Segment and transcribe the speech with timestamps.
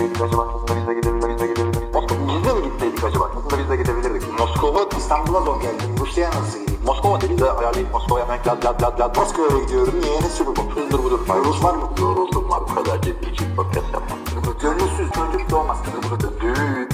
[0.00, 0.42] gitseydik acaba?
[0.54, 1.82] Aslında biz de gidebilirdik.
[2.28, 3.24] Biz de mi gitseydik acaba?
[3.36, 4.38] Aslında biz de gidebilirdik.
[4.38, 5.88] Moskova, İstanbul'a zor geldim.
[6.00, 6.80] Rusya'ya nasıl gideyim?
[6.86, 9.16] Moskova dedi de ayarlayıp Moskova'ya hemen lad lad lad lad.
[9.16, 9.94] Moskova'ya gidiyorum.
[10.00, 10.20] Niye?
[10.20, 10.70] Ne sürü bu?
[10.74, 11.20] Hızdır budur.
[11.44, 11.90] Rus var mı?
[12.00, 12.60] Yoruldum var.
[12.70, 14.18] Bu kadar ciddi için podcast yapmam.
[14.62, 15.78] Gönülsüz çocuk doğmaz.
[16.40, 16.54] Düğün.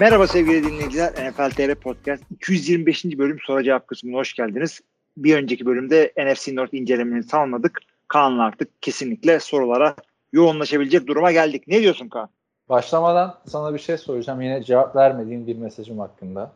[0.00, 1.12] Merhaba sevgili dinleyiciler.
[1.12, 3.04] NFL TR Podcast 225.
[3.04, 4.80] bölüm soru cevap kısmına hoş geldiniz.
[5.16, 7.80] Bir önceki bölümde NFC North incelemeni salmadık.
[8.08, 9.94] Kaan'la artık kesinlikle sorulara
[10.32, 11.68] yoğunlaşabilecek duruma geldik.
[11.68, 12.28] Ne diyorsun Kaan?
[12.68, 14.40] Başlamadan sana bir şey soracağım.
[14.42, 16.52] Yine cevap vermediğin bir mesajım hakkında.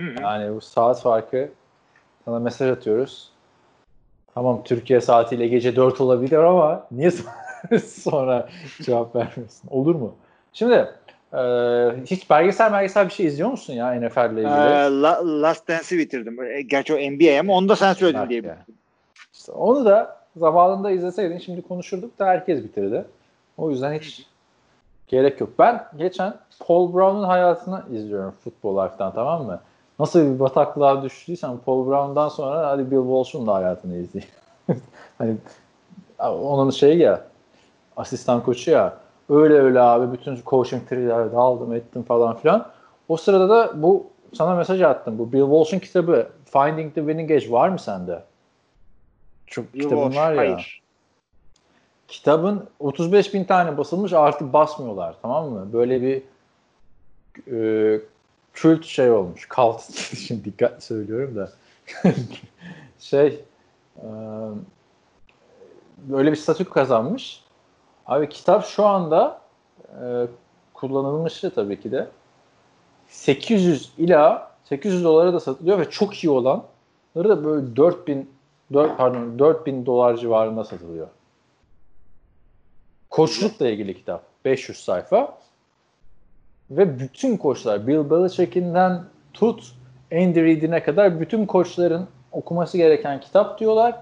[0.00, 0.22] Hı hı.
[0.22, 1.50] Yani bu saat farkı
[2.24, 3.30] sana mesaj atıyoruz.
[4.34, 7.10] Tamam Türkiye saatiyle gece 4 olabilir ama niye
[7.86, 8.48] sonra
[8.82, 9.68] cevap vermiyorsun?
[9.70, 10.14] Olur mu?
[10.52, 10.88] Şimdi
[11.32, 11.38] e,
[12.06, 14.46] hiç belgesel belgesel bir şey izliyor musun ya NFL ile ilgili?
[14.46, 16.42] Ee, La- Last Dance'i bitirdim.
[16.42, 18.56] E, Gerçi o NBA ama onu da sen söyledin diye.
[19.32, 23.04] İşte onu da zamanında izleseydin şimdi konuşurduk da herkes bitirdi.
[23.56, 24.26] O yüzden hiç
[25.08, 25.50] gerek yok.
[25.58, 26.34] Ben geçen
[26.66, 29.60] Paul Brown'un hayatını izliyorum Football Life'dan tamam mı?
[29.98, 34.34] Nasıl bir bataklığa düştüysem Paul Brown'dan sonra hadi Bill Walsh'un da hayatını izleyeyim.
[35.18, 35.36] hani
[36.18, 37.20] onun şeyi ya
[37.96, 38.94] asistan koçu ya
[39.28, 42.66] öyle öyle abi bütün coaching tree'lerde aldım ettim falan filan.
[43.08, 45.18] O sırada da bu sana mesaj attım.
[45.18, 48.22] Bu Bill Walsh'un kitabı Finding the Winning Edge var mı sende?
[49.50, 50.38] Çok kitabın Walsh, var ya.
[50.38, 50.82] Hayır.
[52.08, 55.72] Kitabın 35 bin tane basılmış artık basmıyorlar tamam mı?
[55.72, 56.22] Böyle bir
[57.52, 58.00] e,
[58.52, 59.46] kült şey olmuş.
[59.48, 59.82] Kalt.
[60.16, 61.52] Şimdi dikkat söylüyorum da.
[62.98, 63.44] şey
[63.96, 64.06] e,
[65.98, 67.44] böyle bir statü kazanmış.
[68.06, 69.40] Abi kitap şu anda
[70.02, 70.26] e,
[70.74, 72.08] kullanılmışı tabii ki de
[73.08, 78.39] 800 ila 800 dolara da satılıyor ve çok iyi olanları da böyle 4000
[78.72, 81.08] 4 pardon 4000 dolar civarında satılıyor.
[83.10, 84.22] Koçlukla ilgili kitap.
[84.44, 85.38] 500 sayfa.
[86.70, 89.04] Ve bütün koçlar Bill Belichick'inden
[89.34, 89.72] tut
[90.12, 93.94] Andy Reid'ine kadar bütün koçların okuması gereken kitap diyorlar.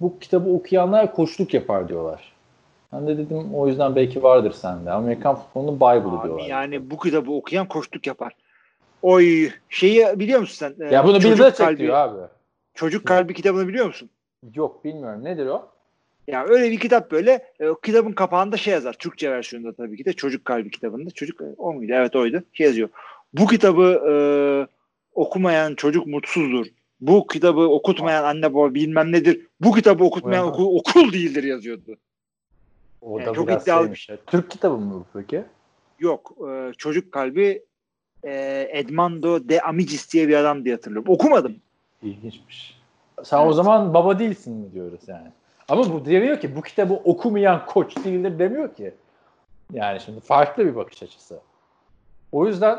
[0.00, 2.32] Bu kitabı okuyanlar koçluk yapar diyorlar.
[2.92, 4.90] Ben de dedim o yüzden belki vardır sende.
[4.90, 6.46] Amerikan futbolunun Bible'ı diyorlar.
[6.46, 8.32] yani bu kitabı okuyan koçluk yapar.
[9.02, 10.90] Oy şeyi biliyor musun sen?
[10.90, 12.18] ya Ee, bunu Bill Çocuk Belichick diyor abi.
[12.76, 14.10] Çocuk Kalbi kitabını biliyor musun?
[14.54, 15.24] Yok bilmiyorum.
[15.24, 15.68] Nedir o?
[16.28, 17.52] Ya öyle bir kitap böyle.
[17.60, 18.92] E, o kitabın kapağında şey yazar.
[18.92, 21.10] Türkçe versiyonunda tabii ki de Çocuk Kalbi kitabında.
[21.10, 21.92] Çocuk o muydu?
[21.94, 22.42] Evet oydu.
[22.52, 22.88] Şey yazıyor.
[23.32, 24.14] Bu kitabı e,
[25.14, 26.66] okumayan çocuk mutsuzdur.
[27.00, 29.46] Bu kitabı okutmayan anne baba bilmem nedir.
[29.60, 31.96] Bu kitabı okutmayan okul, okul değildir yazıyordu.
[33.00, 34.10] O Yani da çok biraz iddialı şeymiş.
[34.26, 35.44] Türk kitabı mı bu peki?
[35.98, 36.36] Yok.
[36.48, 37.62] e, çocuk Kalbi
[38.24, 41.12] e, Edmando de Amicis diye bir adam diye hatırlıyorum.
[41.12, 41.56] Okumadım.
[42.02, 42.80] İlginçmiş.
[43.24, 43.54] Sen o Evet.
[43.54, 45.28] zaman baba değilsin mi diyoruz yani.
[45.68, 48.94] Ama bu demiyor ki bu kitabı okumayan koç değildir demiyor ki.
[49.72, 51.40] Yani şimdi farklı bir bakış açısı.
[52.32, 52.78] O yüzden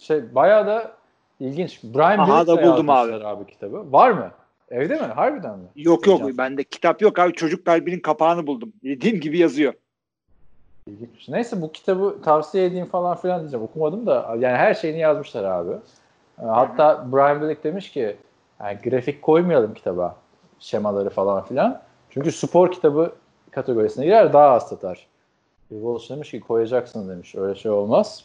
[0.00, 0.92] şey bayağı da
[1.40, 1.84] ilginç.
[1.84, 3.46] Brian Aha da de buldum yazmışlar abi.
[3.46, 3.92] kitabı.
[3.92, 4.30] Var mı?
[4.70, 5.06] Evde mi?
[5.06, 5.64] Harbiden mi?
[5.76, 6.20] Yok yok.
[6.20, 6.38] Hocam.
[6.38, 7.32] Bende kitap yok abi.
[7.32, 8.72] Çocuk Kalbi'nin kapağını buldum.
[8.84, 9.74] Dediğim gibi yazıyor.
[10.86, 11.28] İlginç.
[11.28, 13.64] Neyse bu kitabı tavsiye edeyim falan filan diyeceğim.
[13.64, 15.72] Okumadım da yani her şeyini yazmışlar abi.
[16.36, 18.16] Hatta Brian Billick demiş ki
[18.60, 20.16] yani grafik koymayalım kitaba.
[20.58, 21.80] Şemaları falan filan.
[22.10, 23.12] Çünkü spor kitabı
[23.50, 25.06] kategorisine girer daha az satar.
[25.68, 27.34] Walsh demiş ki koyacaksın demiş.
[27.34, 28.24] Öyle şey olmaz.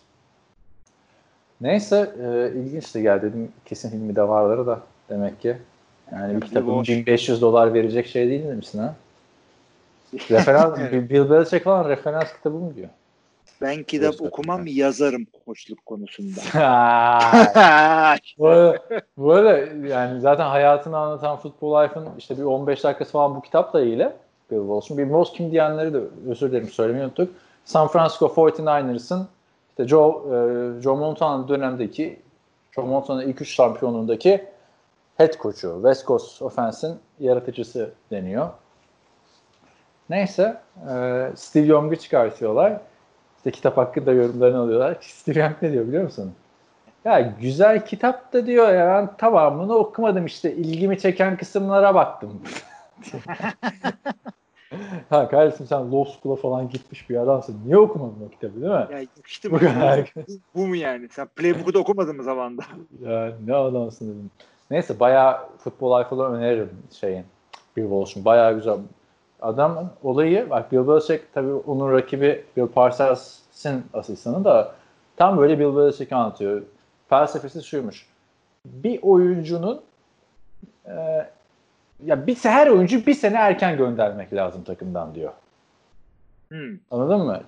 [1.61, 4.79] Neyse e, ilginç de geldi dedim kesin filmi de varları da
[5.09, 5.57] demek ki.
[6.11, 6.89] Yani bir Bill kitabın Walsh.
[6.89, 8.95] 1500 dolar verecek şey değil misin ha?
[10.29, 10.91] Referans.
[10.91, 12.89] Bill Belichick falan referans kitabı mı diyor?
[13.61, 14.27] Ben kitap ver.
[14.27, 16.41] okumam yazarım koçluk konusunda.
[18.39, 18.79] bu, arada,
[19.17, 19.57] bu arada
[19.87, 24.11] yani zaten hayatını anlatan Football Life'ın işte bir 15 dakikası falan bu kitapla ilgili
[24.51, 24.97] Bill Walsh'un.
[24.97, 27.29] Bill Walsh kim diyenleri de özür dilerim söylemeyi unuttuk.
[27.65, 29.27] San Francisco 49ers'ın
[29.69, 32.19] işte Joe, e, Joe Montana dönemdeki
[32.71, 34.45] Joe Montana ilk üç şampiyonluğundaki
[35.17, 35.73] head coach'u.
[35.75, 38.49] West Coast Offense'in yaratıcısı deniyor.
[40.09, 40.61] Neyse
[40.91, 42.81] e, Steve Young'u çıkartıyorlar.
[43.45, 44.97] İşte kitap hakkında yorumlarını alıyorlar.
[45.01, 46.33] Steve Young ne diyor biliyor musun?
[47.05, 52.41] Ya güzel kitap da diyor ya ben tamamını okumadım işte ilgimi çeken kısımlara baktım.
[55.09, 57.61] ha kardeşim sen law school'a falan gitmiş bir adamsın.
[57.65, 58.87] Niye okumadın o kitabı değil mi?
[58.91, 60.13] ya işte Bu kadar.
[60.55, 61.09] bu, mu yani?
[61.09, 62.63] Sen Playbook'u da okumadın mı zamanında?
[63.01, 64.31] Ya ne adamsın dedim.
[64.71, 66.69] Neyse bayağı futbol falan öneririm
[66.99, 67.25] şeyin.
[67.77, 68.77] Bill Walsh'un bayağı güzel.
[69.45, 74.75] Adamın olayı bak Bill Belichick tabii onun rakibi Bill Parsons'ın asistanı da
[75.17, 76.61] tam böyle Bill Belichick'i anlatıyor.
[77.09, 78.07] Felsefesi şuymuş.
[78.65, 79.81] Bir oyuncunun
[80.85, 80.93] e,
[82.05, 85.31] ya bir her oyuncu bir sene erken göndermek lazım takımdan diyor.
[86.49, 86.77] Hmm.
[86.91, 87.41] Anladın mı?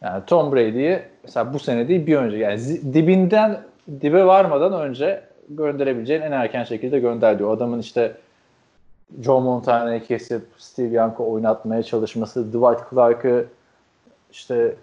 [0.00, 2.60] Yani Tom Brady'yi mesela bu sene değil bir önce yani
[2.94, 3.60] dibinden
[4.00, 7.56] dibe varmadan önce gönderebileceğin en erken şekilde gönder diyor.
[7.56, 8.16] Adamın işte
[9.20, 13.46] Joe Montana'yı kesip Steve Young'ı oynatmaya çalışması, Dwight Clark'ı
[14.32, 14.76] işte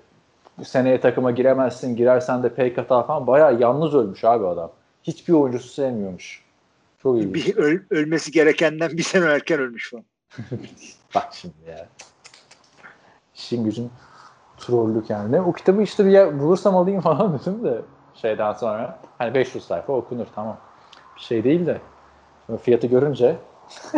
[0.63, 4.71] seneye takıma giremezsin, girersen de pay cut al falan bayağı yalnız ölmüş abi adam.
[5.03, 6.43] Hiçbir oyuncusu sevmiyormuş.
[7.03, 7.33] Çok iyi.
[7.33, 10.05] Bir öl- ölmesi gerekenden bir sene erken ölmüş falan.
[11.15, 11.87] Bak şimdi ya.
[13.35, 13.91] İşin gücün
[14.57, 15.41] trollük yani.
[15.41, 17.81] O kitabı işte bir yer bulursam alayım falan dedim de
[18.15, 18.99] şeyden sonra.
[19.17, 20.57] Hani 500 sayfa okunur tamam.
[21.15, 21.81] Bir şey değil de.
[22.61, 23.37] Fiyatı görünce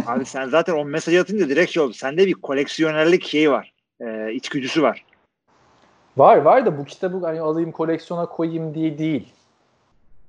[0.06, 1.94] Abi sen zaten o mesaj atınca direkt şey oldu.
[1.94, 3.74] Sende bir koleksiyonerlik şeyi var.
[4.02, 5.06] Ee, içgüdüsü var.
[6.18, 9.34] var var da bu kitabı hani alayım koleksiyona koyayım diye değil.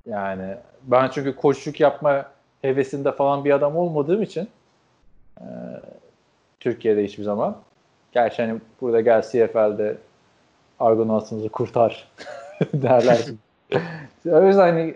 [0.05, 2.25] Yani ben çünkü koçluk yapma
[2.61, 4.47] hevesinde falan bir adam olmadığım için
[5.39, 5.45] e,
[6.59, 7.57] Türkiye'de hiçbir zaman.
[8.11, 9.97] Gerçi hani burada gel CFL'de
[10.79, 12.11] Argonaut'umuzu kurtar
[12.73, 13.25] derler.
[14.25, 14.95] o yüzden hani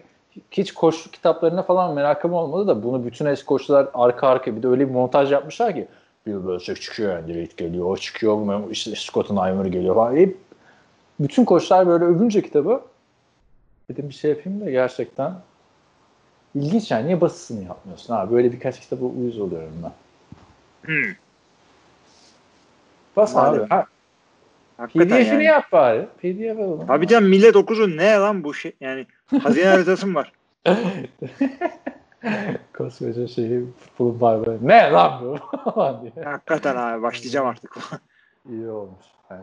[0.52, 4.68] hiç koçluk kitaplarına falan merakım olmadı da bunu bütün eski koçlar arka arka bir de
[4.68, 5.88] öyle bir montaj yapmışlar ki
[6.28, 10.16] Bill Belichick çıkıyor Andy Reid geliyor, o çıkıyor, işte Scott Eimer geliyor falan.
[10.16, 10.38] Hep
[11.20, 12.82] bütün koçlar böyle övünce kitabı
[13.90, 15.34] dedim bir şey yapayım da gerçekten
[16.56, 17.06] ilginç yani.
[17.06, 18.34] Niye basısını yapmıyorsun abi?
[18.36, 19.92] Böyle birkaç kitaba uyuz oluyorum ben.
[20.82, 21.14] Hmm.
[23.16, 23.68] Bas abi.
[23.70, 23.86] Ha,
[24.78, 25.44] Hakikaten PDF'ini yani.
[25.44, 26.08] yap bari.
[26.22, 26.92] PDF alalım.
[26.92, 29.08] Abi can millet okusun ne lan bu şey yani
[29.42, 30.32] hazine haritası mı var?
[32.78, 34.58] Koskoca şeyi futbolun böyle.
[34.62, 35.38] Ne lan bu?
[36.24, 37.78] Hakikaten abi başlayacağım artık.
[38.50, 39.06] İyi olmuş.
[39.30, 39.42] Yani.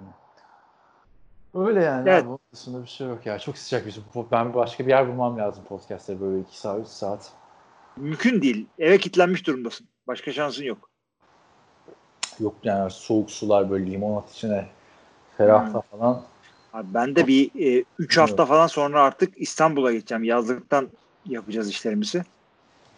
[1.55, 2.11] Öyle yani.
[2.11, 2.23] Evet.
[2.23, 3.39] Abi, onun dışında bir şey yok ya.
[3.39, 6.87] Çok sıcak bir bu- Ben başka bir yer bulmam lazım podcast'te böyle 2 saat 3
[6.89, 7.33] saat.
[7.97, 8.67] Mümkün değil.
[8.79, 9.87] Eve kilitlenmiş durumdasın.
[10.07, 10.91] Başka şansın yok.
[12.41, 14.67] Yok yani soğuk sular böyle limonat içine
[15.37, 16.23] ferahla falan.
[16.73, 20.25] Abi ben de bir 3 hafta falan sonra artık İstanbul'a gideceğim.
[20.25, 20.89] Yazlıktan
[21.27, 22.25] yapacağız işlerimizi.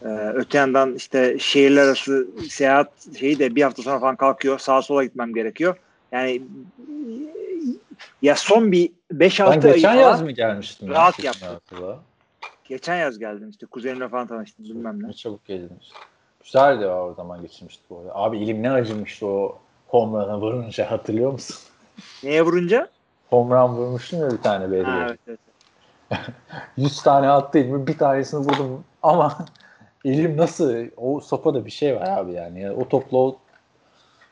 [0.03, 4.59] Ee, öte yandan işte şehirler arası seyahat şeyi de bir hafta sonra falan kalkıyor.
[4.59, 5.77] Sağa sola gitmem gerekiyor.
[6.12, 6.43] Yani
[8.23, 10.89] ya son bir 5-6 Ben ay geçen falan yaz mı gelmiştim?
[10.89, 11.97] rahat yaptım.
[12.65, 15.09] geçen yaz geldim işte kuzenimle falan tanıştım bilmem ne.
[15.09, 15.99] Ne çabuk geldin işte.
[16.44, 18.15] Güzeldi o zaman geçirmiştik bu arada.
[18.15, 21.56] Abi elim ne acımıştı o home vurunca hatırlıyor musun?
[22.22, 22.88] Neye vurunca?
[23.31, 24.84] Home run vurmuştum ya bir tane belli.
[24.84, 25.40] Ha, evet, evet.
[26.76, 29.38] 100 tane attı elime bir tanesini vurdum ama
[30.04, 32.60] elim nasıl o sopada bir şey var abi yani.
[32.60, 33.38] Yani o topla o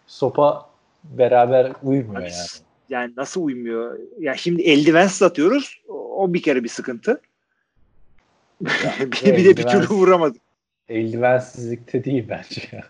[0.07, 0.71] sopa
[1.05, 2.47] beraber uymuyor Abi, yani.
[2.89, 3.99] Yani nasıl uymuyor?
[4.19, 5.83] Ya şimdi eldivensiz atıyoruz.
[5.89, 7.21] O bir kere bir sıkıntı.
[8.61, 10.41] bir, bir de bir türlü vuramadım.
[10.89, 12.83] Eldivensizlikte değil bence.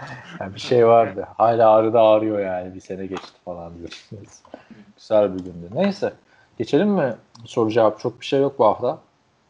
[0.40, 1.28] Yani bir şey vardı.
[1.38, 2.74] Hala ağrıda ağrıyor yani.
[2.74, 4.28] Bir sene geçti falan diyorsunuz.
[4.96, 5.68] Güzel bir gündü.
[5.74, 6.12] Neyse.
[6.58, 7.14] Geçelim mi?
[7.44, 8.98] Soru cevap çok bir şey yok bu hafta.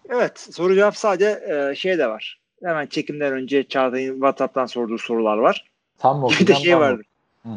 [0.09, 2.41] Evet soru cevap sadece e, şey de var.
[2.65, 5.65] Hemen çekimden önce Çağatay'ın WhatsApp'tan sorduğu sorular var.
[5.99, 6.73] Tam mı Bir de şey.
[6.73, 7.51] Hı.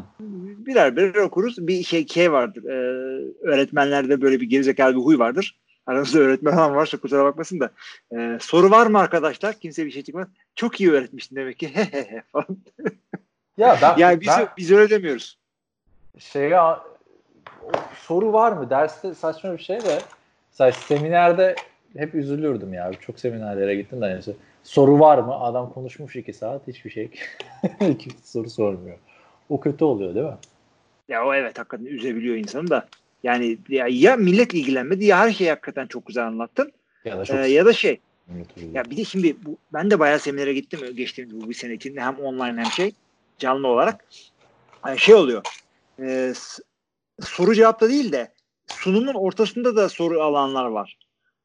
[0.66, 1.68] Birer birer okuruz.
[1.68, 2.64] Bir şey, şey vardır.
[2.64, 2.76] E,
[3.42, 5.56] öğretmenlerde böyle bir gerizekalı bir huy vardır.
[5.90, 7.72] Aranızda öğretmen falan varsa kusura bakmasın da.
[8.18, 9.60] E, soru var mı arkadaşlar?
[9.60, 10.28] Kimse bir şey çıkmaz.
[10.56, 11.72] Çok iyi öğretmişsin demek ki.
[12.32, 12.58] falan.
[13.58, 15.38] Ya ben, yani biz, ben biz öyle demiyoruz.
[16.18, 16.60] şeye
[17.96, 18.70] soru var mı?
[18.70, 20.00] Derste saçma bir şey de
[20.52, 21.56] mesela seminerde
[21.98, 22.92] hep üzülürdüm ya.
[23.02, 24.34] Çok seminerlere gittim de neyse.
[24.64, 25.40] Soru var mı?
[25.40, 27.12] Adam konuşmuş iki saat hiçbir şey.
[28.24, 28.98] Soru sormuyor.
[29.50, 30.38] O kötü oluyor değil mi?
[31.08, 32.88] Ya o evet hakikaten üzebiliyor insanı da.
[33.24, 36.72] Yani ya, ya millet ilgilenmedi ya her şeyi hakikaten çok güzel anlattın.
[37.06, 38.00] Ya da Ee, çok ya da şey
[38.74, 42.02] ya bir de şimdi bu, ben de bayağı seminere gittim geçtiğimiz bu bir sene içinde
[42.02, 42.92] hem online hem şey
[43.38, 44.06] canlı olarak.
[44.86, 45.42] Yani şey oluyor.
[46.00, 46.34] e,
[47.22, 48.34] soru cevapta değil de
[48.68, 50.98] sunumun ortasında da soru alanlar var.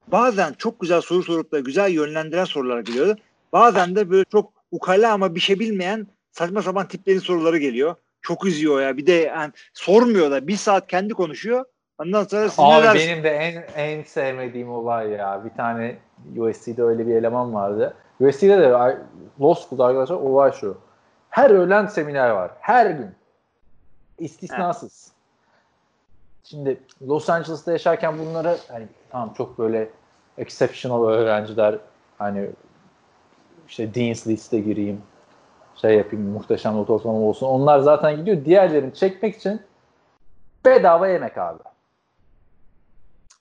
[0.08, 3.16] Bazen çok güzel soru sorup da güzel yönlendiren sorular geliyor.
[3.52, 7.94] Bazen de böyle çok ukala ama bir şey bilmeyen saçma sapan tiplerin soruları geliyor.
[8.24, 8.96] Çok üzüyor ya.
[8.96, 11.64] Bir de yani sormuyor da bir saat kendi konuşuyor.
[11.98, 13.08] Ondan sonra Abi dersiniz?
[13.08, 15.44] benim de en en sevmediğim olay ya.
[15.44, 15.96] Bir tane
[16.36, 17.94] USC'de öyle bir eleman vardı.
[18.20, 18.70] USC'de de
[19.40, 20.78] Law School'da arkadaşlar olay şu.
[21.30, 22.50] Her öğlen seminer var.
[22.60, 23.10] Her gün.
[24.18, 25.12] İstisnasız.
[26.44, 29.88] Şimdi Los Angeles'ta yaşarken bunlara hani tamam çok böyle
[30.38, 31.78] exceptional öğrenciler
[32.18, 32.50] hani
[33.68, 35.02] işte Dean's List'e gireyim
[35.76, 37.46] şey yapayım muhteşem not ortalama olsun.
[37.46, 38.44] Onlar zaten gidiyor.
[38.44, 39.60] Diğerlerini çekmek için
[40.64, 41.62] bedava yemek abi.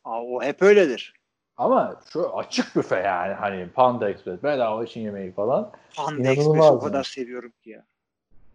[0.05, 1.13] Aa, o hep öyledir.
[1.57, 5.71] Ama şu açık büfe yani hani Panda Express bedava için yemeği falan.
[5.95, 7.83] Panda İnanılmaz Express'i o kadar seviyorum ki ya.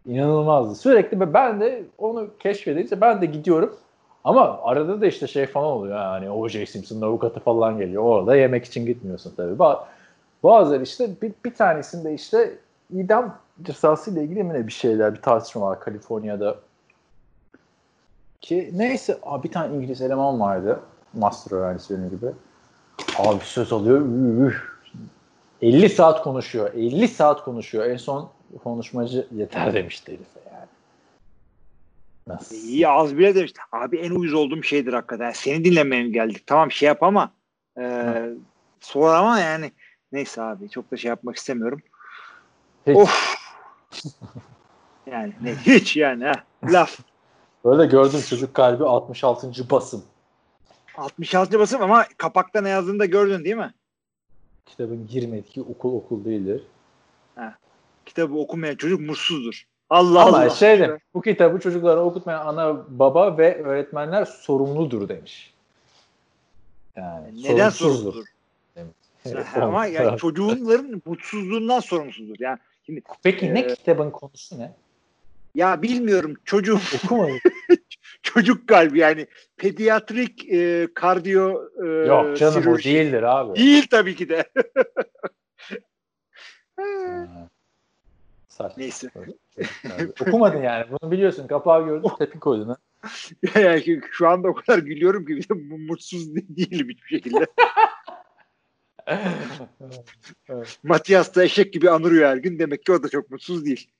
[0.05, 0.75] İnanılmazdı.
[0.75, 3.77] Sürekli ben de onu keşfedince ben de gidiyorum.
[4.23, 6.65] Ama arada da işte şey falan oluyor yani O.J.
[6.65, 8.03] Simpson'ın avukatı falan geliyor.
[8.03, 9.53] Orada yemek için gitmiyorsun tabii.
[9.53, 9.83] Ba-
[10.43, 12.57] Bazıları işte bir, bir tanesinde işte
[12.93, 16.59] idam cezası ile ilgili mi ne bir şeyler bir tartışma var Kaliforniya'da.
[18.41, 20.79] Ki neyse abi bir tane İngiliz eleman vardı.
[21.13, 22.27] Master öğrencisi benim gibi.
[23.17, 24.01] Abi söz alıyor.
[24.01, 24.69] üh.
[25.61, 26.73] 50 saat konuşuyor.
[26.73, 27.85] 50 saat konuşuyor.
[27.85, 28.29] En son
[28.63, 30.67] konuşmacı yeter demişti herife yani.
[32.27, 32.55] Nasıl?
[32.55, 33.53] İyi az bile demiş.
[33.71, 35.31] Abi en uyuz olduğum şeydir hakikaten.
[35.31, 36.43] Seni dinlemeye geldik?
[36.47, 37.31] Tamam şey yap ama
[37.79, 38.15] e,
[38.79, 39.71] sonra ama yani
[40.11, 41.81] neyse abi çok da şey yapmak istemiyorum.
[42.87, 42.95] Hiç.
[42.95, 43.35] Of.
[45.11, 46.31] yani ne hiç yani ha.
[46.63, 46.99] Laf.
[47.65, 49.69] Böyle gördüm çocuk kalbi 66.
[49.69, 50.03] basım.
[50.97, 53.73] 66 basım ama kapakta ne yazdığını da gördün değil mi?
[54.65, 56.63] Kitabın girmediği okul okul değildir.
[58.05, 59.63] Kitabı okumayan çocuk mutsuzdur.
[59.89, 60.49] Allah Ama Allah.
[60.49, 65.53] şey de bu kitabı çocuklara okutmayan ana baba ve öğretmenler sorumludur demiş.
[66.95, 68.11] Yani Neden sorumsuzdur.
[68.11, 68.27] sorumludur?
[69.25, 72.35] Evet, ama yani çocuğunların mutsuzluğundan sorumsuzdur.
[72.39, 74.73] Yani şimdi Peki ne Ee, kitabın konusu ne?
[75.55, 76.79] ya bilmiyorum çocuğum
[78.23, 83.59] çocuk kalbi yani pediatrik e, kardiyo e, Yok canım o değildir abi.
[83.59, 84.43] Değil tabii ki de.
[88.47, 88.75] Saçma.
[88.77, 89.09] Neyse.
[90.21, 90.85] Okumadın yani.
[90.91, 91.47] Bunu biliyorsun.
[91.47, 92.09] Kapağı gördün.
[92.19, 92.77] Tepki koydun ha.
[93.59, 95.53] yani şu anda o kadar gülüyorum ki
[95.87, 97.47] mutsuz de- değilim hiçbir şekilde.
[100.83, 102.59] Matias da eşek gibi anırıyor her gün.
[102.59, 103.91] Demek ki o da çok mutsuz değil.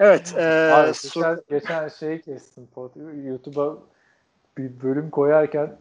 [0.00, 0.34] Evet.
[0.36, 0.42] E,
[0.74, 2.68] Abi, so- geçen, geçen şeyi kestim.
[2.76, 3.76] pod- YouTube'a
[4.58, 5.76] bir bölüm koyarken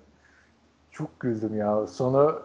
[0.91, 1.87] çok güldüm ya.
[1.87, 2.41] Sonu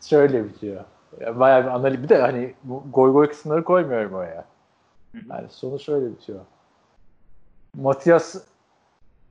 [0.00, 0.84] şöyle bitiyor.
[1.20, 2.02] Ya bayağı bir analiz.
[2.02, 4.44] Bir de hani bu goy goy kısımları koymuyorum oraya.
[5.30, 6.40] Yani sonu şöyle bitiyor.
[7.74, 8.36] Matias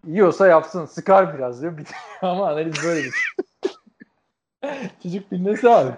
[0.08, 0.86] yiyorsa yapsın.
[0.86, 1.78] Sıkar biraz diyor.
[1.78, 2.00] Bitiyor.
[2.22, 3.51] Ama analiz böyle bitiyor.
[5.04, 5.92] Çocuk dinlese abi.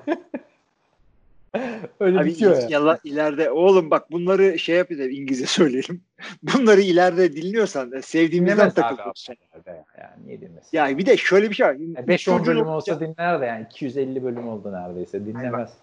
[1.99, 2.67] Öyle Abi bitiyor ya.
[2.69, 6.01] yala, ileride oğlum bak bunları şey yapayım da İngilizce söyleyelim.
[6.43, 9.35] Bunları ileride dinliyorsan sevdiğimizden takılıyorsun.
[9.65, 10.69] Ya, yani niye dinlesin?
[10.77, 11.73] Ya bir de şöyle bir şey var.
[11.75, 15.73] 5-10 Çocuğun bölüm olsa dinler de yani 250 bölüm oldu neredeyse dinlemez.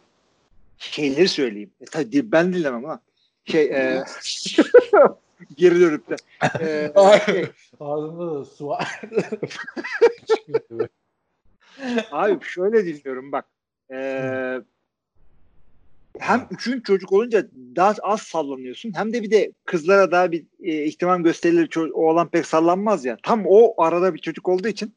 [0.78, 1.70] şeyleri söyleyeyim.
[1.80, 3.00] E, tabii ben dinlemem ha.
[3.44, 4.04] Şey e,
[5.56, 6.16] geri dönüp de.
[6.60, 6.92] E,
[7.26, 7.46] şey,
[7.80, 9.00] Ağzımda da su var.
[12.10, 13.44] abi şöyle dinliyorum bak.
[13.92, 13.98] E,
[16.18, 17.46] hem üçüncü çocuk olunca
[17.76, 21.76] daha az sallanıyorsun hem de bir de kızlara daha bir e, ihtimam gösterilir.
[21.92, 23.16] Oğlan pek sallanmaz ya.
[23.22, 24.94] Tam o arada bir çocuk olduğu için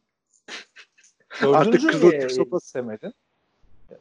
[1.43, 2.65] Artık kızıl sopası.
[2.65, 3.13] istemedin?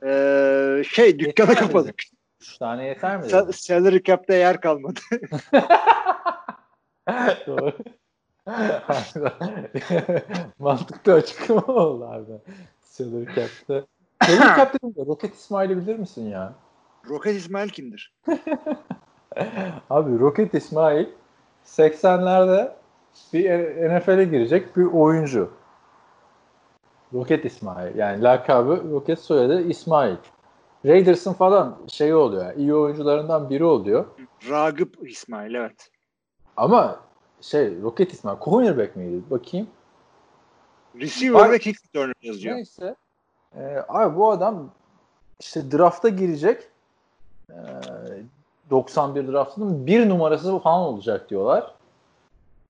[0.05, 2.03] e, şey mi kapadık.
[2.41, 3.25] Üç tane yeter mi?
[3.27, 5.01] Sa- salary cap'te yer kalmadı.
[7.47, 7.79] Doğru.
[10.59, 12.33] Mantıklı açıklama oldu abi.
[12.81, 13.85] Salary Cap'te.
[14.23, 16.53] Salary Cap dedim de Rocket İsmail'i bilir misin ya?
[17.09, 18.15] Roket İsmail kimdir?
[19.91, 21.07] Abi Rocket İsmail
[21.67, 22.73] 80'lerde
[23.33, 23.51] bir
[23.91, 25.51] NFL'e girecek bir oyuncu.
[27.15, 27.97] Rocket İsmail.
[27.97, 30.17] Yani lakabı Rocket soyadı İsmail.
[30.85, 32.45] Raiders'ın falan şeyi oluyor.
[32.45, 34.05] yani, iyi oyuncularından biri oluyor.
[34.51, 35.91] Ragıp İsmail evet.
[36.57, 37.01] Ama
[37.43, 39.23] şey Rocket İsmail cornerback miydi?
[39.31, 39.69] Bakayım.
[41.01, 42.57] Receiver ve kick returner yazıyor.
[42.57, 42.95] Neyse.
[43.57, 44.71] Ee, abi bu adam
[45.41, 46.69] işte drafta girecek.
[47.51, 47.55] Ee,
[48.71, 51.75] 91 draftının bir numarası falan olacak diyorlar.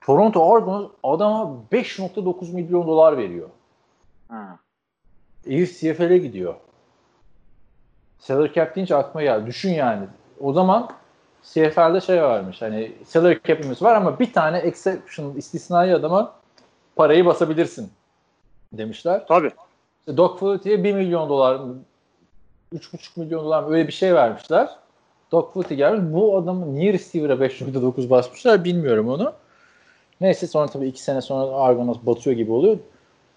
[0.01, 3.49] Toronto Argonauts adama 5.9 milyon dolar veriyor.
[4.29, 4.59] Ha.
[5.47, 6.55] Herif CFL'e gidiyor.
[8.19, 9.47] Salary cap deyince aklıma geldi.
[9.47, 10.07] Düşün yani.
[10.41, 10.91] O zaman
[11.43, 12.63] CFL'de şey varmış.
[12.63, 16.33] Hani salary cap'imiz var ama bir tane exception istisnai adama
[16.97, 17.91] parayı basabilirsin
[18.73, 19.27] demişler.
[19.27, 19.51] Tabii.
[20.01, 21.79] İşte Doug Flutie'ye 1 milyon dolar mı
[22.75, 24.69] 3,5 milyon dolar öyle bir şey vermişler.
[25.33, 26.15] Doug Flutie gelmiş.
[26.15, 29.33] Bu adamı niye receiver'a 5.9 basmışlar bilmiyorum onu.
[30.21, 32.79] Neyse sonra tabii 2 sene sonra Argonauts batıyor gibi oluyor.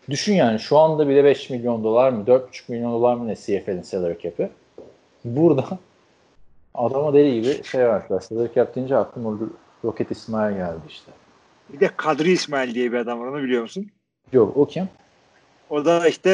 [0.10, 3.82] Düşün yani şu anda bile 5 milyon dolar mı 4,5 milyon dolar mı ne CFL'in
[3.82, 4.50] salary cap'i.
[5.26, 5.66] Burada
[6.78, 8.20] adama deli gibi şey vermişler.
[8.20, 9.44] Salary cap deyince aklıma orada
[9.86, 11.12] Rocket İsmail geldi işte.
[11.70, 13.88] Bir de Kadri İsmail diye bir adam var onu biliyor musun?
[14.34, 14.90] Yok o kim?
[15.70, 16.30] O da işte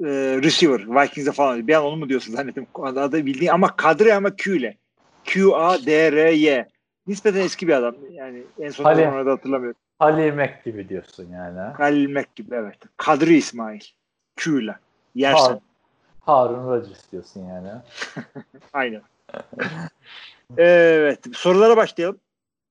[0.00, 0.08] e,
[0.42, 0.80] receiver.
[0.80, 1.68] Vikings'e falan.
[1.68, 2.66] Bir an onu mu diyorsun zannettim.
[2.74, 4.76] Adı, bildiğin ama Kadri ama Q ile.
[5.24, 6.68] Q-A-D-R-Y.
[7.06, 7.94] Nispeten eski bir adam.
[8.10, 9.08] Yani en son Hali.
[9.08, 9.80] onu da hatırlamıyorum.
[9.98, 11.58] Halimek gibi diyorsun yani.
[11.58, 11.74] ha?
[11.78, 12.78] Halil Mek gibi evet.
[12.96, 13.80] Kadri İsmail.
[14.36, 14.76] Q ile.
[15.14, 15.52] Yersen.
[15.52, 15.60] Ha,
[16.20, 17.68] Harun Rodgers diyorsun yani.
[18.72, 19.02] Aynen.
[20.58, 21.20] Evet.
[21.32, 22.18] Sorulara başlayalım.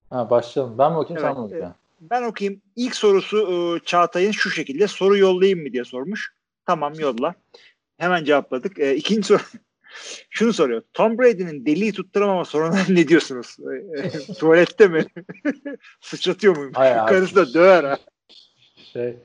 [0.10, 0.78] Ha, başlayalım.
[0.78, 1.76] Ben mi okuyayım Evet, sen mi okuyorsun?
[2.02, 2.62] Ben okuyayım.
[2.76, 4.88] İlk sorusu e, Çağatay'ın şu şekilde.
[4.88, 6.34] Soru yollayayım mı diye sormuş.
[6.66, 7.36] Tamam yolla.
[7.98, 8.80] Hemen cevapladık.
[8.80, 9.42] E, ikinci soru.
[10.30, 10.82] Şunu soruyor.
[10.94, 13.58] Tom Brady'nin deliği tutturamama sorununa ne diyorsunuz?
[13.98, 15.06] E, Tuvalette mi?
[16.02, 16.72] Sıçratıyor muyum?
[16.76, 17.08] Hayır.
[17.08, 17.98] Karısı da döver ha.
[18.94, 19.18] Şey,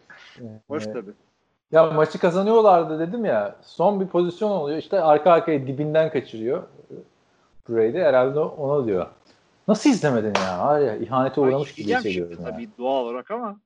[0.68, 1.10] Hoş e, tabii.
[1.72, 3.56] Ya maçı kazanıyorlardı dedim ya.
[3.62, 4.78] Son bir pozisyon oluyor.
[4.78, 6.62] İşte arka arkaya dibinden kaçırıyor.
[7.74, 9.06] Brady herhalde ona diyor.
[9.68, 10.66] Nasıl izlemedin ya?
[10.66, 12.54] Var ya ihanete uğramış gibi hissediyorum şimdi ya.
[12.54, 13.60] tabii doğal olarak ama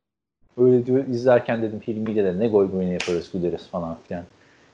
[0.56, 4.24] Öyle diyor, izlerken dedim Hilmi'yle de ne gol oyunu yaparız güleriz falan filan.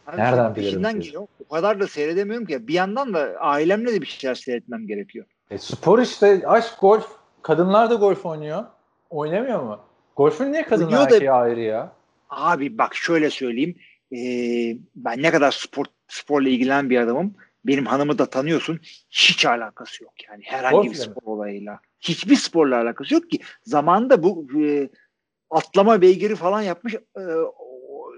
[0.07, 1.27] Abi Nereden bilirim geliyor.
[1.49, 2.69] O kadar da seyredemiyorum ki.
[2.69, 5.27] Bir yandan da ailemle de bir şeyler seyretmem gerekiyor.
[5.51, 7.07] E, spor işte aşk golf.
[7.43, 8.65] Kadınlar da golf oynuyor.
[9.11, 9.81] Oynamıyor mu?
[10.17, 11.93] Golfün niye kadınlar Oynuyor da- ayrı ya?
[12.31, 13.77] Abi bak şöyle söyleyeyim.
[14.13, 17.35] Ee, ben ne kadar spor sporla ilgilenen bir adamım.
[17.65, 18.81] Benim hanımı da tanıyorsun.
[19.11, 20.43] Hiç alakası yok yani.
[20.47, 21.11] Herhangi Golf bir ile mi?
[21.13, 21.81] spor olayıyla.
[22.01, 23.39] Hiçbir sporla alakası yok ki.
[23.63, 24.89] Zamanında bu e,
[25.51, 27.23] atlama beygiri falan yapmış e,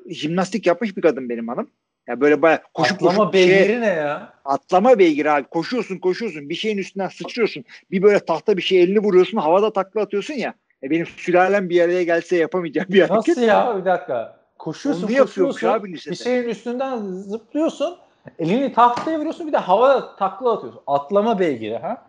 [0.09, 1.71] jimnastik yapmış bir kadın benim hanım.
[2.09, 4.35] Ya böyle bayağı koşup Atlama koşup bir şeye- beygiri ne ya?
[4.45, 5.45] atlama beygiri abi.
[5.49, 7.65] Koşuyorsun koşuyorsun bir şeyin üstünden sıçrıyorsun.
[7.91, 10.55] Bir böyle tahta bir şey elini vuruyorsun havada takla atıyorsun ya.
[10.83, 13.29] E benim sülalem bir araya gelse yapamayacağım bir hareket.
[13.29, 13.77] Nasıl ya?
[13.81, 14.45] Bir dakika.
[14.59, 15.69] Koşuyorsun, Onu koşuyorsun.
[15.69, 16.13] abi lisede.
[16.13, 17.97] Bir şeyin üstünden zıplıyorsun.
[18.39, 20.83] Elini tahtaya vuruyorsun bir de havada takla atıyorsun.
[20.87, 22.07] Atlama beygiri ha?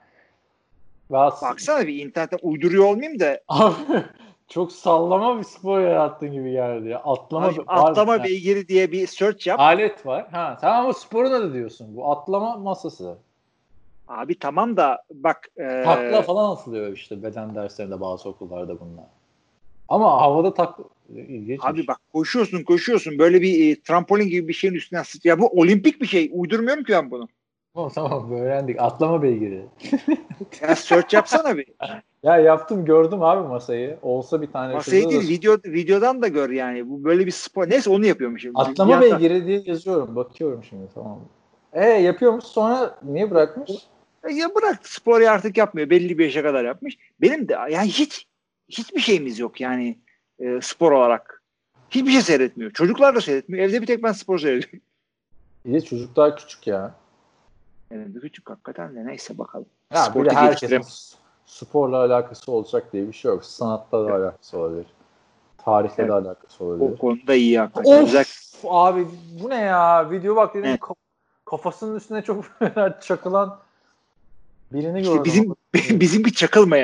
[1.12, 1.50] Rahatsız.
[1.50, 3.76] Baksana bir internetten uyduruyor olmayayım da Abi
[4.48, 7.00] çok sallama bir spor yarattın gibi geldi ya.
[7.00, 9.60] Atlama, abi, var- atlama ha, beygiri diye bir search yap.
[9.60, 10.28] Alet var.
[10.32, 11.96] Ha, tamam o sporun adı diyorsun.
[11.96, 13.18] Bu atlama masası.
[14.08, 19.06] Abi tamam da bak e, Takla falan atılıyor işte beden derslerinde bazı okullarda bunlar.
[19.90, 21.60] Ama havada takla ilginç.
[21.64, 25.26] abi bak koşuyorsun koşuyorsun böyle bir e, trampolin gibi bir şeyin üstünden sıç.
[25.26, 26.30] Ya bu olimpik bir şey.
[26.34, 27.28] Uydurmuyorum ki ben bunu.
[27.76, 28.76] Tamam tamam öğrendik.
[28.80, 29.66] Atlama beygiri.
[30.62, 31.66] Ya search yapsana bir.
[32.24, 33.98] Ya yaptım gördüm abi masayı.
[34.02, 36.90] Olsa bir tane Masayı şurada da- değil video, videodan da gör yani.
[36.90, 37.70] Bu böyle bir spor.
[37.70, 38.54] Neyse onu yapıyormuş şimdi.
[38.60, 40.16] Atlama Bir yandan- beygiri diye yazıyorum.
[40.16, 41.20] Bakıyorum şimdi tamam.
[41.74, 43.72] E yapıyormuş sonra niye bırakmış?
[44.30, 45.90] E, Ya bırak sporu artık yapmıyor.
[45.90, 46.98] Belli bir yaşa kadar yapmış.
[47.22, 48.28] Benim de yani hiç
[48.70, 50.00] hiçbir şeyimiz yok yani
[50.40, 51.42] e, spor olarak.
[51.90, 52.72] Hiçbir şey seyretmiyor.
[52.72, 53.66] Çocuklar da seyretmiyor.
[53.70, 54.80] Evde bir tek ben spor seyrediyorum.
[55.66, 56.96] De çocuklar küçük ya.
[57.92, 59.66] Yani bir küçük hakikaten de neyse bakalım.
[59.94, 60.82] Ya Sportu de herkesin
[61.46, 63.46] sporla alakası olacak diye bir şey yok.
[63.46, 64.86] Sanatla da alakası olabilir.
[65.58, 66.10] Tarihle Evet.
[66.10, 66.98] de alakası O olabilir.
[66.98, 68.04] konuda iyi hakikaten.
[68.04, 69.08] Of abi
[69.42, 70.12] bu ne ya?
[70.12, 70.80] Video bak dedim Evet.
[70.80, 70.98] kaf-
[71.46, 72.46] kafasının üstüne çok
[73.02, 73.60] çakılan
[74.74, 75.24] birini İşte gördüm.
[75.26, 75.56] bizim
[76.00, 76.78] bizimki çakılma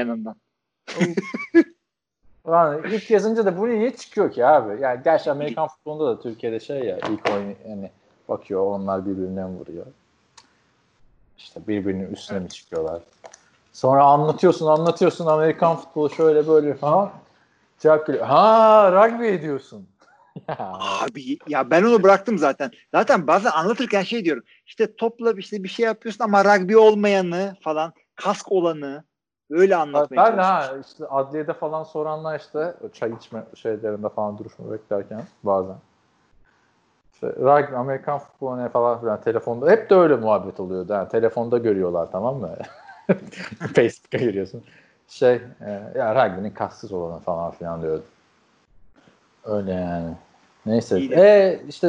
[2.47, 4.82] Yani ilk yazınca da bu niye çıkıyor ki abi?
[4.82, 7.89] Yani gerçi Amerikan futbolunda da Türkiye'de şey ya ilk oyun yani
[8.30, 9.86] bakıyor onlar birbirinden vuruyor.
[11.38, 13.01] İşte birbirinin üstüne mi çıkıyorlar?
[13.73, 17.12] Sonra anlatıyorsun anlatıyorsun Amerikan futbolu şöyle böyle ha
[17.80, 18.25] cevap geliyor.
[18.25, 19.88] Ha rugby ediyorsun.
[20.49, 20.58] ya,
[21.01, 22.71] Abi ya ben onu bıraktım zaten.
[22.91, 24.43] Zaten bazen anlatırken şey diyorum.
[24.65, 29.04] İşte topla işte bir şey yapıyorsun ama rugby olmayanı falan kask olanı
[29.51, 35.23] öyle anlatmaya ben ha işte adliyede falan soranlar işte çay içme şeylerinde falan duruşma beklerken
[35.43, 35.75] bazen.
[37.13, 40.93] İşte rugby, Amerikan futbolu ne falan filan telefonda hep de öyle muhabbet oluyordu.
[40.93, 42.49] Yani telefonda görüyorlar tamam mı?
[43.75, 44.63] Facebook'a giriyorsun.
[45.07, 48.03] Şey e, ya rugby'nin kasksız olanı falan filan diyordu.
[49.45, 50.13] Öyle yani.
[50.65, 50.99] Neyse.
[50.99, 51.87] E işte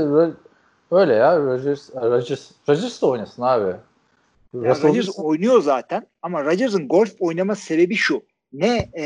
[0.90, 3.76] öyle ya Rodgers, Rodgers, Rodgers da oynasın abi.
[4.54, 8.22] Ya Russell Rodgers oynuyor zaten ama Rodgers'ın golf oynama sebebi şu.
[8.52, 9.04] Ne e,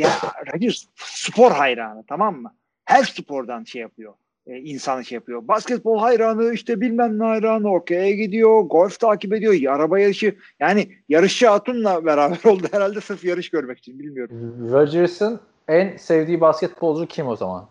[0.00, 0.10] ya
[0.54, 2.54] Rodgers spor hayranı tamam mı?
[2.84, 4.14] Her spordan şey yapıyor.
[4.46, 5.48] E, insanı şey yapıyor.
[5.48, 8.60] Basketbol hayranı işte bilmem ne hayranı okey gidiyor.
[8.60, 9.74] Golf takip ediyor.
[9.76, 14.56] Araba yarışı yani yarışçı hatunla beraber oldu herhalde sırf yarış görmek için bilmiyorum.
[14.72, 17.68] Rodgers'ın en sevdiği basketbolcu kim o zaman?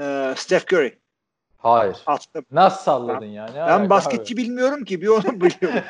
[0.00, 1.01] E, Steph Curry
[1.62, 1.96] Hayır.
[2.06, 2.42] attı.
[2.52, 3.46] Nasıl salladın ya?
[3.54, 5.82] Ne alaka Ben basketçi bilmiyorum ki bir onu biliyorum.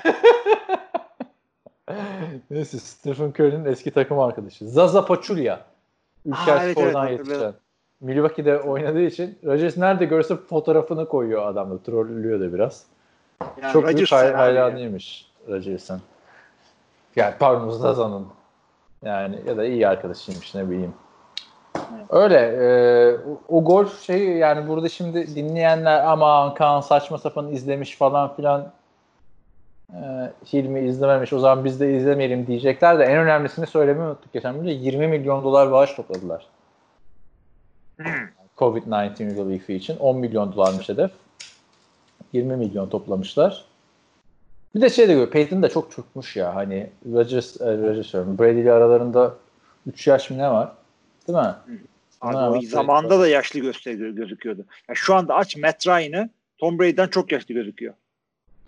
[1.89, 1.97] abi?
[2.51, 4.69] Neyse Stephen Curry'nin eski takım arkadaşı.
[4.69, 5.61] Zaza Pachulia.
[6.27, 7.55] Ülker Aa, evet, Spor'dan evet, yetişen.
[8.01, 11.83] Milwaukee'de oynadığı için Rodgers nerede görse fotoğrafını koyuyor adamla.
[11.83, 12.85] Trollüyor da biraz.
[13.63, 14.39] Yani Çok büyük Rodgers hay- abi ya.
[14.39, 16.03] hayranıymış Rodgers'ın.
[17.17, 18.27] Yani pardon Zaza'nın.
[19.05, 20.95] Yani ya da iyi arkadaşıymış ne bileyim.
[22.11, 22.39] Öyle.
[22.39, 23.17] e,
[23.49, 28.73] o, golf şeyi yani burada şimdi dinleyenler aman Kaan saçma sapan izlemiş falan filan
[29.91, 29.99] e,
[30.53, 34.73] Hilmi izlememiş o zaman biz de izlemeyelim diyecekler de en önemlisini söylemeyi unuttuk geçen bölümde
[34.73, 36.47] 20 milyon dolar bağış topladılar.
[37.97, 38.07] Hmm.
[38.59, 41.11] Covid-19 relief için 10 milyon dolarmış hedef.
[42.33, 43.65] 20 milyon toplamışlar.
[44.75, 45.31] Bir de şey de görüyor.
[45.31, 46.55] Peyton de çok çökmüş ya.
[46.55, 48.15] Hani Rodgers, e, Rodgers.
[48.15, 49.35] Brady ile aralarında
[49.87, 50.73] 3 yaş mı ne var?
[51.29, 51.55] Değil mi?
[52.21, 54.65] Abi Ona o zamanda da yaşlı gösteriyor gözüküyordu.
[54.89, 57.95] Ya şu anda aç Matt Ryan'ı Tom Brady'den çok yaşlı gözüküyor.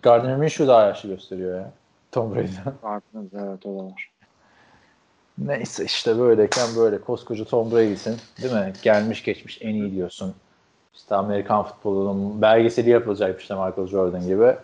[0.01, 1.71] Gardner Minshew daha yaşlı gösteriyor ya.
[2.11, 2.73] Tom Brady'den.
[2.83, 4.11] Aklınızda evet o da var.
[5.37, 8.73] Neyse işte böyleyken böyle koskoca Tom Brady'sin değil mi?
[8.81, 10.35] Gelmiş geçmiş en iyi diyorsun.
[10.95, 14.55] İşte Amerikan futbolunun belgeseli yapılacak işte Michael Jordan gibi.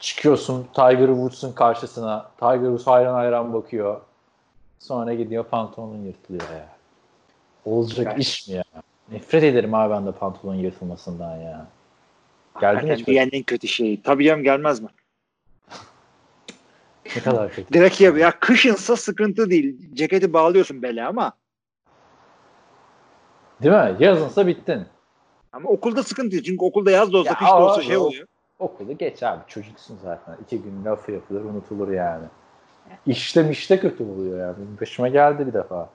[0.00, 2.30] Çıkıyorsun Tiger Woods'un karşısına.
[2.40, 4.00] Tiger Woods hayran hayran bakıyor.
[4.78, 6.73] Sonra gidiyor pantolonun yırtılıyor ya.
[7.64, 8.18] Olacak Evet.
[8.18, 8.64] iş mi ya?
[9.12, 11.66] Nefret ederim abi ben de pantolonun yırtılmasından ya.
[12.60, 14.02] Geldin mi dünyanın en kötü şeyi.
[14.02, 14.88] Tabii canım gelmez mi?
[17.16, 17.74] Ne kadar kötü.
[17.74, 19.94] Direkt ya, ya kışınsa sıkıntı değil.
[19.94, 21.32] Ceketi bağlıyorsun bele ama
[23.62, 23.96] Değil mi?
[23.98, 24.86] Yazınsa bittin.
[25.52, 26.42] ama okulda sıkıntı değil.
[26.42, 28.26] Çünkü okulda yaz da olsa Ya kış da olsa abi, şey oluyor.
[28.58, 30.36] Okulu geç abi çocuksun zaten.
[30.44, 32.24] İki gün lafı yapılır unutulur yani.
[33.06, 34.54] İşte mişte kötü oluyor yani.
[34.80, 35.88] Başıma geldi bir defa.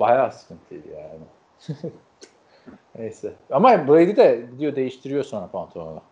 [0.00, 1.24] Bayağı sıkıntıydı yani.
[2.98, 3.32] Neyse.
[3.50, 6.02] Ama Brady de gidiyor değiştiriyor sonra pantolonu.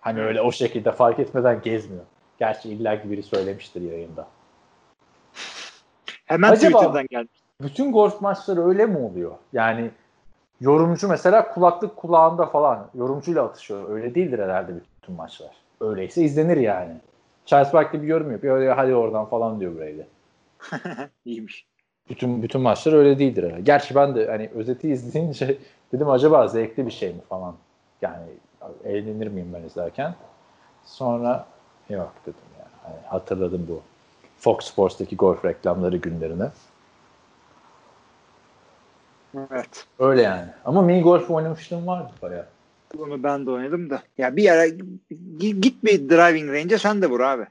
[0.00, 2.04] Hani öyle o şekilde fark etmeden gezmiyor.
[2.38, 4.26] Gerçi illa ki biri söylemiştir yayında.
[6.24, 7.28] Hemen Acaba- Twitter'dan geldi.
[7.60, 9.34] Bütün golf maçları öyle mi oluyor?
[9.52, 9.90] Yani
[10.60, 13.90] yorumcu mesela kulaklık kulağında falan yorumcuyla atışıyor.
[13.90, 14.72] Öyle değildir herhalde
[15.02, 15.50] bütün maçlar.
[15.80, 16.96] Öyleyse izlenir yani.
[17.46, 18.56] Charles Barkley bir yorum yapıyor.
[18.56, 20.00] "Hadi- Hadi oradan falan diyor Brady.
[21.24, 21.66] İyiymiş.
[22.10, 23.60] Bütün bütün maçlar öyle değildir herhalde.
[23.60, 25.58] Gerçi ben de hani özeti izleyince
[25.92, 27.54] dedim acaba zevkli bir şey mi falan.
[28.02, 28.26] Yani
[28.84, 30.14] eğlenir miyim ben izlerken?
[30.84, 31.46] Sonra
[31.90, 32.66] yok dedim ya.
[32.82, 33.82] Hani hatırladım bu
[34.38, 36.44] Fox Sports'taki golf reklamları günlerini.
[39.36, 39.86] Evet.
[39.98, 40.48] Öyle yani.
[40.64, 42.46] Ama mini golf oynamışlığım vardı bayağı.
[42.98, 44.02] Onu ben de oynadım da.
[44.18, 47.46] Ya bir ara gi- git bir driving range'e sen de vur abi.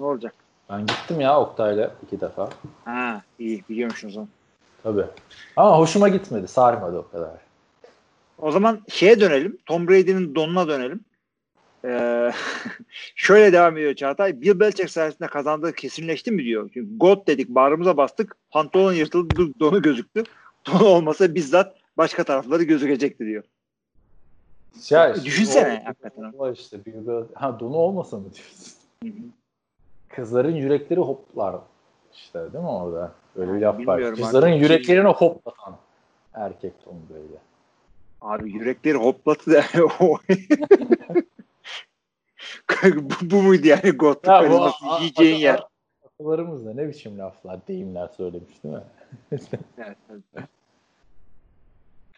[0.00, 0.34] Ne olacak?
[0.70, 2.50] Ben gittim ya Oktay'la iki defa.
[2.84, 4.28] Ha iyi biliyormuşsun o zaman.
[4.82, 5.04] Tabii.
[5.56, 6.48] Ama hoşuma gitmedi.
[6.48, 7.30] Sarmadı o kadar.
[8.38, 9.58] O zaman şeye dönelim.
[9.66, 11.00] Tom Brady'nin donuna dönelim.
[11.84, 12.32] Ee,
[13.14, 14.40] şöyle devam ediyor Çağatay.
[14.40, 16.70] Bill Belichick sayesinde kazandığı kesinleşti mi diyor.
[16.74, 18.36] Çünkü God dedik bağrımıza bastık.
[18.50, 20.24] Pantolon yırtıldı donu gözüktü.
[20.66, 23.44] Don olmasa bizzat başka tarafları gözükecekti diyor.
[24.90, 26.32] Ya Düşünsene o- hakikaten.
[26.38, 28.72] o işte bir böyle- ha donu olmasa mı diyorsun?
[29.02, 29.12] Hı hı.
[30.08, 31.56] Kızların yürekleri hoplar
[32.12, 33.12] işte değil mi orada?
[33.36, 34.14] Öyle bir laf var.
[34.14, 34.62] Kızların artık.
[34.62, 35.76] yüreklerini hoplatan
[36.34, 37.38] erkek Tom böyle.
[38.20, 39.64] Abi yürekleri hoplattı
[40.00, 40.18] o-
[42.96, 45.62] bu, bu muydu yani God Ya bu a- yiyeceğin a- yer.
[46.04, 48.82] Atalarımız da ne biçim laflar, deyimler söylemiş değil mi?
[49.78, 50.44] Evet, evet.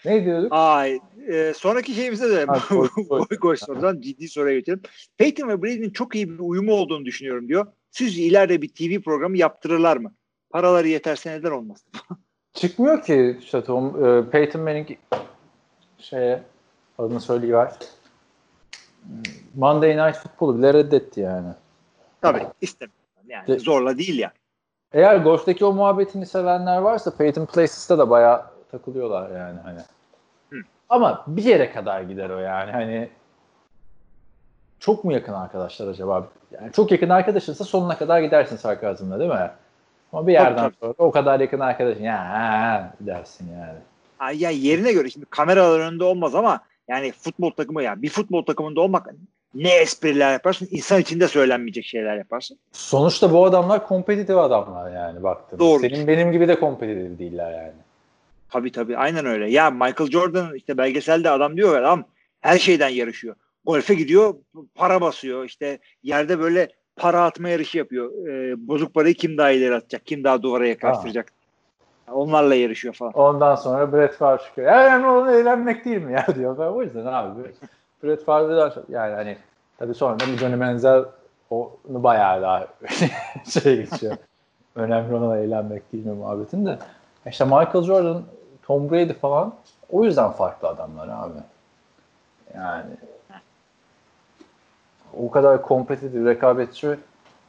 [0.04, 0.48] ne diyorduk?
[0.50, 2.88] Ay, e, sonraki şeyimize de gol.
[3.08, 4.82] gol gol sorudan ciddi soruya geçelim.
[5.16, 7.66] Peyton ve Brady'nin çok iyi bir uyumu olduğunu düşünüyorum diyor.
[7.90, 10.12] Sizce ileride bir TV programı yaptırırlar mı?
[10.50, 11.84] Paraları yeterse neden olmaz?
[12.54, 14.88] Çıkmıyor ki işte Tom, e, Peyton Manning
[15.98, 16.42] şeye
[16.98, 17.72] adını söyleyiver.
[19.54, 21.48] Monday Night Football'u bile reddetti yani.
[22.22, 22.92] Tabii istemem.
[23.26, 24.32] Yani De- zorla değil ya.
[24.92, 29.80] Eğer golfteki o muhabbetini sevenler varsa Peyton Places'ta da bayağı takılıyorlar yani hani.
[30.50, 30.56] Hı.
[30.88, 33.08] Ama bir yere kadar gider o yani hani
[34.80, 36.28] çok mu yakın arkadaşlar acaba?
[36.52, 39.50] Yani çok yakın arkadaşınsa sonuna kadar gidersin sarkazmla değil mi?
[40.12, 40.74] Ama bir yerden tabii.
[40.80, 43.78] sonra o kadar yakın arkadaşın ya ha, ha dersin yani.
[44.18, 48.44] Ay, ya yerine göre şimdi kameralar önünde olmaz ama yani futbol takımı ya bir futbol
[48.44, 49.14] takımında olmak
[49.54, 52.58] ne espriler yaparsın insan içinde söylenmeyecek şeyler yaparsın.
[52.72, 55.60] Sonuçta bu adamlar kompetitif adamlar yani baktığında.
[55.60, 55.80] Doğru.
[55.80, 57.72] Senin benim gibi de kompetitif değiller yani.
[58.50, 59.50] Tabii tabii aynen öyle.
[59.50, 62.04] Ya Michael Jordan işte belgeselde adam diyor ya adam
[62.40, 63.36] her şeyden yarışıyor.
[63.68, 64.34] Golfe gidiyor
[64.74, 68.28] para basıyor işte yerde böyle para atma yarışı yapıyor.
[68.28, 71.32] Ee, bozuk parayı kim daha ileri atacak kim daha duvara yaklaştıracak.
[72.12, 73.12] Onlarla yarışıyor falan.
[73.12, 74.72] Ondan sonra Brett Favre çıkıyor.
[74.72, 76.58] Ya önemli olan eğlenmek değil mi ya diyor.
[76.58, 77.42] O yüzden abi
[78.02, 79.36] Brett Favre'dan yani hani
[79.78, 81.04] tabii sonra bir Johnny Manziel
[81.50, 82.66] onu bayağı daha
[83.62, 84.16] şey geçiyor.
[84.76, 86.78] önemli olan eğlenmek değil mi muhabbetin de.
[87.26, 88.22] İşte Michael Jordan,
[88.62, 89.54] Tom Brady falan
[89.90, 91.38] o yüzden farklı adamlar abi.
[92.54, 92.86] Yani
[95.16, 96.96] o kadar kompetitif, rekabetçi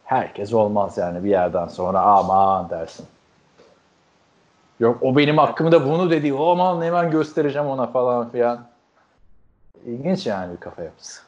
[0.03, 3.05] herkes olmaz yani bir yerden sonra aman dersin.
[4.79, 6.33] Yok o benim hakkımda da bunu dedi.
[6.33, 8.67] O aman hemen göstereceğim ona falan filan.
[9.85, 11.21] İlginç yani bir kafa yapısı.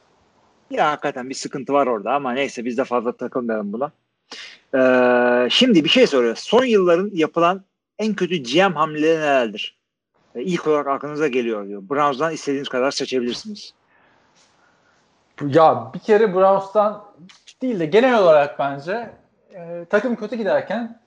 [0.70, 3.92] Ya hakikaten bir sıkıntı var orada ama neyse biz de fazla takılmayalım buna.
[4.76, 6.36] Ee, şimdi bir şey soruyor.
[6.36, 7.64] Son yılların yapılan
[8.00, 9.78] en kötü GM hamleleri nelerdir?
[10.36, 11.82] Ee, ilk olarak aklınıza geliyor diyor.
[11.90, 13.74] Browns'dan istediğiniz kadar seçebilirsiniz.
[15.48, 17.04] Ya bir kere Browns'tan
[17.62, 19.10] değil de genel olarak bence
[19.54, 21.00] e, takım kötü giderken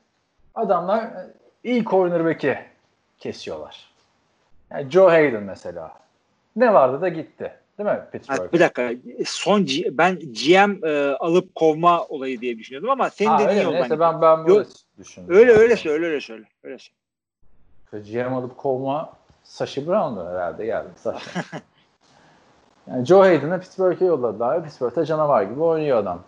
[0.54, 2.58] adamlar e, iyi cornerback'i
[3.18, 3.90] kesiyorlar.
[4.70, 5.92] Yani Joe Hayden mesela.
[6.56, 7.52] Ne vardı da gitti.
[7.78, 8.52] Değil mi Pittsburgh?
[8.52, 8.90] Bir dakika.
[9.26, 13.80] Son G- ben GM e, alıp kovma olayı diye düşünüyordum ama senin Ha, dediğin yoldan.
[13.80, 14.64] Neyse ben, ben böyle
[14.98, 15.34] düşündüm.
[15.34, 16.44] Öyle öyle söyle öyle öyle söyle.
[16.64, 18.04] Öyle söyle.
[18.12, 19.12] GM alıp kovma
[19.44, 20.88] Sashi Brown'du herhalde geldi.
[20.96, 21.30] Sashi.
[22.90, 24.64] yani Joe Hayden'ı Pittsburgh'e yolladılar.
[24.64, 26.22] Pittsburgh'te canavar gibi oynuyor adam.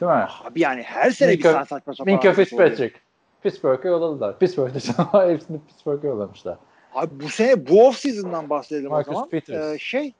[0.00, 0.26] Değil mi?
[0.44, 2.12] Abi yani her sene Minka- bir saat saçma sapan.
[2.12, 2.32] Minka.
[2.32, 2.96] Fitzpatrick.
[3.42, 4.38] Pittsburgh'e yolladılar.
[4.38, 6.56] Pittsburgh'te canavar hepsini Pittsburgh'e yollamışlar.
[6.94, 9.28] Abi bu sene bu off season'dan bahsedelim Marcus o zaman.
[9.28, 9.74] Peters.
[9.74, 10.12] Ee, şey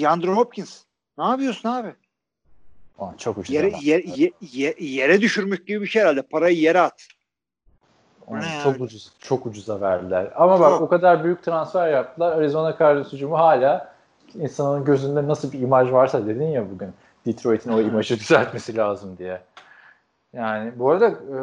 [0.00, 0.82] DeAndre Hopkins.
[1.18, 1.94] Ne yapıyorsun abi?
[2.98, 6.22] Aman çok ucuz Yere, yer, ye- ye- yere düşürmek gibi bir şey herhalde.
[6.22, 7.06] Parayı yere at.
[8.28, 8.82] Aman ne çok yani?
[8.82, 10.32] ucuz, çok ucuza verdiler.
[10.36, 10.80] Ama bak Çok.
[10.82, 12.36] o kadar büyük transfer yaptılar.
[12.38, 13.95] Arizona Cardinals hücumu hala
[14.40, 16.90] insanın gözünde nasıl bir imaj varsa dedin ya bugün.
[17.26, 19.40] Detroit'in o imajı düzeltmesi lazım diye.
[20.32, 21.36] Yani bu arada e,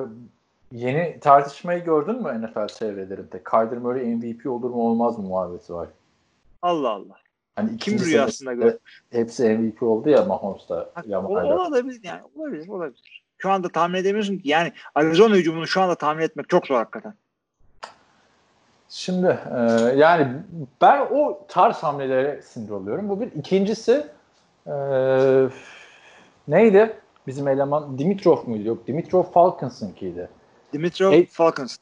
[0.71, 3.43] yeni tartışmayı gördün mü NFL çevrelerinde?
[3.43, 5.87] Kyler Murray MVP olur mu olmaz mı muhabbeti var.
[6.61, 7.17] Allah Allah.
[7.55, 8.77] Hani Kim rüyasında senesinde gör?
[9.11, 10.91] Hepsi MVP oldu ya Mahomes'ta.
[11.67, 12.21] Olabilir yani.
[12.35, 13.23] Olabilir, olabilir.
[13.37, 14.49] Şu anda tahmin edemiyorsun ki.
[14.49, 17.13] Yani Arizona hücumunu şu anda tahmin etmek çok zor hakikaten.
[18.95, 19.59] Şimdi e,
[19.97, 20.27] yani
[20.81, 23.09] ben o tarz hamlelere sinir oluyorum.
[23.09, 23.31] Bu bir.
[23.31, 24.07] İkincisi
[24.67, 24.73] e,
[26.47, 26.93] neydi?
[27.27, 28.67] Bizim eleman Dimitrov muydu?
[28.67, 30.29] Yok Dimitrov Falcons'ınkiydi.
[30.73, 31.25] Dimitrov Hey.
[31.25, 31.77] Falcons.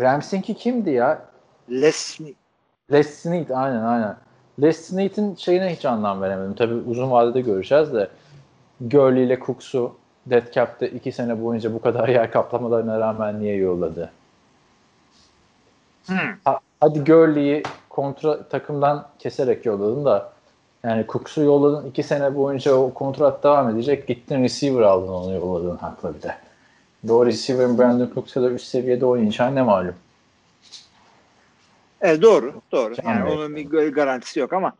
[0.00, 1.22] Rams'inki kimdi ya?
[1.70, 2.18] Les
[2.92, 4.16] Les Snead aynen aynen.
[4.62, 6.54] Les Snead'in şeyine hiç anlam veremedim.
[6.54, 8.08] Tabii uzun vadede göreceğiz de
[8.80, 14.12] Gurley ile Cooks'u Dead Cap'te iki sene boyunca bu kadar yer kaplamalarına rağmen niye yolladı?
[16.06, 16.32] Hmm.
[16.44, 20.32] Ha- hadi Gurley'i kontra takımdan keserek yolladın da
[20.84, 24.06] yani Cooks'u yolladın iki sene boyunca o kontrat devam edecek.
[24.06, 26.34] Gittin receiver aldın onu yolladın haklı bir de.
[27.08, 29.94] Doğru receiver'ın Brandon Cooks'a da üst seviyede oynayacağı ne malum.
[32.00, 32.54] Evet doğru.
[32.72, 32.94] Doğru.
[33.04, 33.32] Yani Bey.
[33.32, 34.72] onun bir garantisi yok ama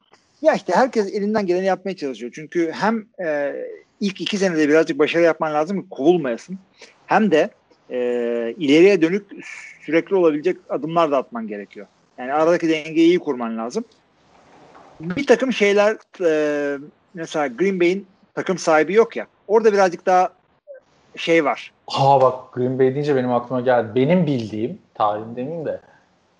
[0.43, 2.33] ya işte herkes elinden geleni yapmaya çalışıyor.
[2.35, 3.55] Çünkü hem e,
[4.01, 6.59] ilk iki senede birazcık başarı yapman lazım ki kovulmayasın.
[7.07, 7.51] Hem de
[7.91, 7.99] e,
[8.59, 9.27] ileriye dönük
[9.81, 11.87] sürekli olabilecek adımlar da atman gerekiyor.
[12.19, 13.85] Yani aradaki dengeyi iyi kurman lazım.
[15.01, 16.79] Bir takım şeyler e,
[17.15, 19.27] mesela Green Bay'in takım sahibi yok ya.
[19.49, 20.31] Orada birazcık daha
[21.17, 21.73] şey var.
[21.87, 23.89] Ha bak Green Bay deyince benim aklıma geldi.
[23.95, 25.81] Benim bildiğim, tarihim demeyeyim de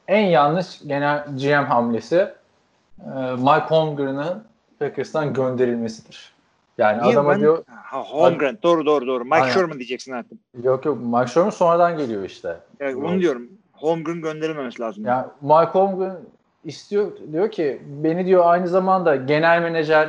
[0.09, 4.45] en yanlış genel GM hamlesi e, Mike Holmgren'ın
[4.79, 6.36] Packers'tan gönderilmesidir.
[6.79, 8.59] Yani Niye adama ben- diyor Ha, Holmgren.
[8.63, 9.25] Doğru doğru doğru.
[9.25, 9.53] Mike Aynen.
[9.53, 10.39] Sherman diyeceksin artık.
[10.63, 12.57] yok yok Mike Sherman sonradan geliyor işte.
[12.81, 13.05] Yok.
[13.05, 13.49] onu diyorum.
[13.73, 15.05] Holmgren gönderilmemesi lazım.
[15.05, 16.17] Ya Mike Holmgren
[16.65, 20.09] istiyor diyor ki beni diyor aynı zamanda genel menajer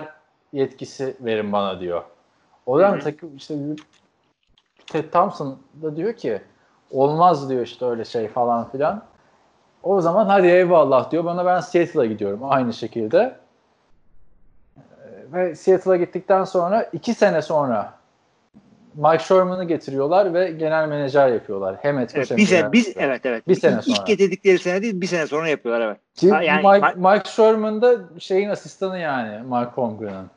[0.53, 2.03] yetkisi verin bana diyor.
[2.65, 2.99] O hı.
[2.99, 3.56] takım işte
[4.88, 6.41] Ted Thompson da diyor ki
[6.91, 9.03] olmaz diyor işte öyle şey falan filan.
[9.84, 11.25] O zaman hadi eyvallah diyor.
[11.25, 13.36] Bana ben Seattle'a gidiyorum aynı şekilde.
[15.34, 17.94] Ve Seattle'a gittikten sonra iki sene sonra
[18.96, 21.76] Mike Sherman'ı getiriyorlar ve genel menajer yapıyorlar.
[21.82, 23.48] Hem head Evet, hem bir genel biz evet evet.
[23.48, 23.98] Bir sene İlk- sonra.
[24.00, 25.98] İlk getirdikleri sene değil, bir sene sonra yapıyorlar evet.
[26.16, 30.30] Ki Ha, yani Mike, Mike- Mike Sherman da şeyin asistanı yani Mike Holmgren'ın.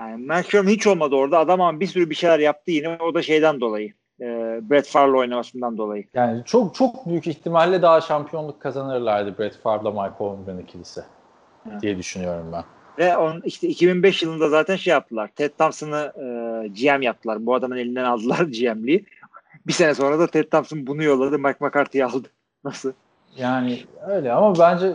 [0.00, 1.38] Yani Mike Sherman hiç olmadı orada.
[1.38, 2.98] Adam ama bir sürü bir şeyler yaptı yine.
[3.00, 3.92] O da şeyden dolayı.
[4.20, 4.24] E,
[4.70, 6.04] Brett Favre oynamasından dolayı.
[6.14, 11.02] Yani çok çok büyük ihtimalle daha şampiyonluk kazanırlardı Brett Favre'la Mike Holmgren ikilisi
[11.70, 11.82] Evet.
[11.82, 12.64] diye düşünüyorum ben.
[12.98, 15.30] Ve on, işte 2005 yılında zaten şey yaptılar.
[15.36, 17.46] Ted Thompson'ı e, GM yaptılar.
[17.46, 19.04] Bu adamın elinden aldılar GM'liği.
[19.66, 21.38] Bir sene sonra da Ted Thompson bunu yolladı.
[21.38, 22.28] Mike McCarthy'yi aldı.
[22.64, 22.92] Nasıl?
[23.36, 24.94] Yani öyle ama bence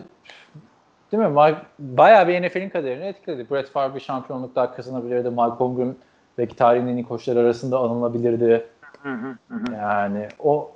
[1.11, 1.29] değil mi?
[1.29, 3.49] Mike, bayağı bir NFL'in kaderini etkiledi.
[3.49, 5.29] Brett Favre bir şampiyonluk daha kazanabilirdi.
[5.29, 5.95] Mike Holmgren
[6.37, 8.65] belki tarihin en iyi koçları arasında anılabilirdi.
[9.03, 9.73] Hı, hı hı.
[9.75, 10.71] Yani o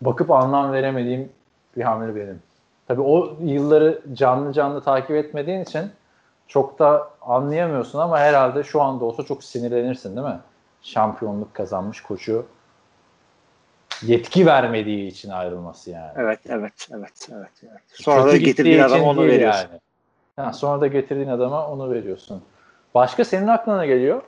[0.00, 1.28] bakıp anlam veremediğim
[1.76, 2.42] bir hamle benim.
[2.88, 5.82] Tabii o yılları canlı canlı takip etmediğin için
[6.50, 10.40] çok da anlayamıyorsun ama herhalde şu anda olsa çok sinirlenirsin değil mi?
[10.82, 12.46] Şampiyonluk kazanmış koçu
[14.02, 16.12] yetki vermediği için ayrılması yani.
[16.16, 17.50] Evet, evet, evet, evet.
[17.62, 17.80] evet.
[17.92, 19.68] Sonra da getirdiğin gittiği adam için onu veriyorsun.
[19.70, 19.80] yani.
[20.36, 22.42] Ha, sonra da getirdiğin adama onu veriyorsun.
[22.94, 24.22] Başka senin aklına geliyor?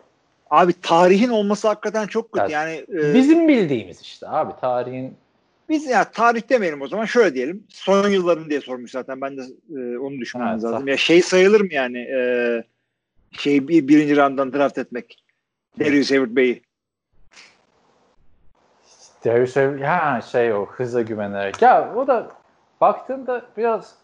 [0.51, 2.43] Abi tarihin olması hakikaten çok kötü.
[2.43, 2.53] Evet.
[2.53, 5.17] Yani e, Bizim bildiğimiz işte abi tarihin
[5.69, 7.67] Biz ya tarih demeyelim o zaman şöyle diyelim.
[7.69, 9.21] Son yılların diye sormuş zaten.
[9.21, 9.43] Ben de
[9.77, 10.89] e, onu düşünmemiz Evet, lazım.
[10.89, 12.65] Ya şey sayılır mı yani e,
[13.33, 15.25] şey bir, birinci randan draft etmek?
[15.81, 16.63] Darius Everett Bey'i.
[19.25, 21.63] Darius Avery- ya şey o hıza güvenerek.
[21.63, 22.31] Ya o da
[22.81, 24.03] baktığımda biraz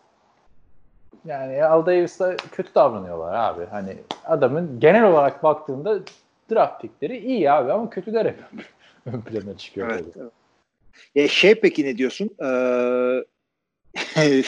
[1.25, 3.67] Yani Al Davis'a kötü davranıyorlar abi.
[3.67, 6.01] Hani adamın genel olarak baktığında
[6.51, 8.39] draft pickleri iyi abi ama kötüler hep
[9.07, 9.91] ön plana çıkıyor.
[9.91, 10.05] Evet.
[10.15, 10.23] tabii.
[10.23, 10.38] evet.
[11.15, 12.31] Ya şey peki ne diyorsun?
[12.43, 13.25] Ee,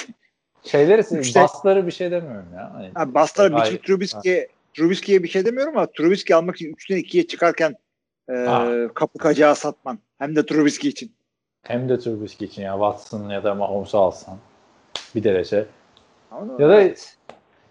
[0.65, 2.73] Şeyleri, Üçte- basları bir şey demiyorum ya.
[2.75, 7.27] Hani, Bastara Ay- Mitchell Trubisky'ye Trubisky'ye bir şey demiyorum ama Trubisky almak için 3'ten 2'ye
[7.27, 7.75] çıkarken
[8.29, 8.69] e, Ha.
[8.95, 9.99] kapı kacağı satman.
[10.19, 11.13] Hem de Trubisky için.
[11.63, 14.39] hem de Trubisky için ya Watson ya da Mahomes'u alsan
[15.15, 15.67] bir derece.
[16.59, 16.83] Ya da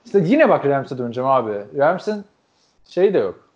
[0.06, 1.52] işte yine bak Rams'e döneceğim abi.
[1.78, 2.26] Rams'in
[2.88, 3.50] şey de yok.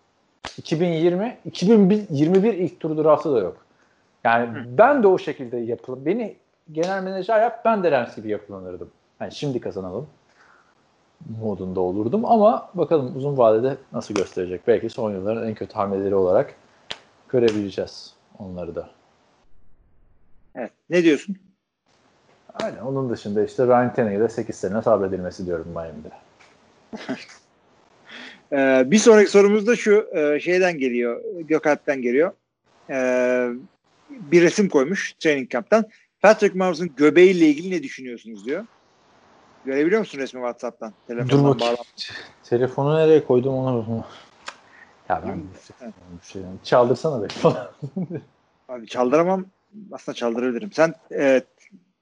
[0.57, 3.62] 2020, 2021 ilk tur draftı da yok.
[4.23, 6.35] Yani ben de o şekilde yapıl beni
[6.71, 8.91] genel menajer yap ben de Rams gibi yapılanırdım.
[9.19, 10.07] Yani şimdi kazanalım
[11.41, 14.61] modunda olurdum ama bakalım uzun vadede nasıl gösterecek.
[14.67, 16.55] Belki son yılların en kötü hamleleri olarak
[17.29, 18.89] görebileceğiz onları da.
[20.55, 20.71] Evet.
[20.89, 21.37] Ne diyorsun?
[22.53, 22.81] Aynen.
[22.81, 26.11] Onun dışında işte Ryan Tannehill'e 8 sene sabredilmesi diyorum Miami'de.
[28.51, 31.21] Ee, bir sonraki sorumuz da şu e, şeyden geliyor.
[31.39, 32.31] Gökalp'ten geliyor.
[32.89, 33.49] Ee,
[34.19, 35.85] bir resim koymuş training camp'tan.
[36.21, 38.65] Patrick Mahomes'un göbeğiyle ilgili ne düşünüyorsunuz diyor.
[39.65, 40.93] Görebiliyor musun resmi WhatsApp'tan?
[41.07, 41.75] Telefondan Dur bakayım.
[42.43, 44.05] Telefonu nereye koydum onu
[45.09, 45.43] Ya ben
[46.21, 47.71] bir şey çaldırsana be falan.
[48.69, 49.45] Abi çaldıramam.
[49.91, 50.71] Aslında çaldırabilirim.
[50.71, 51.41] Sen e,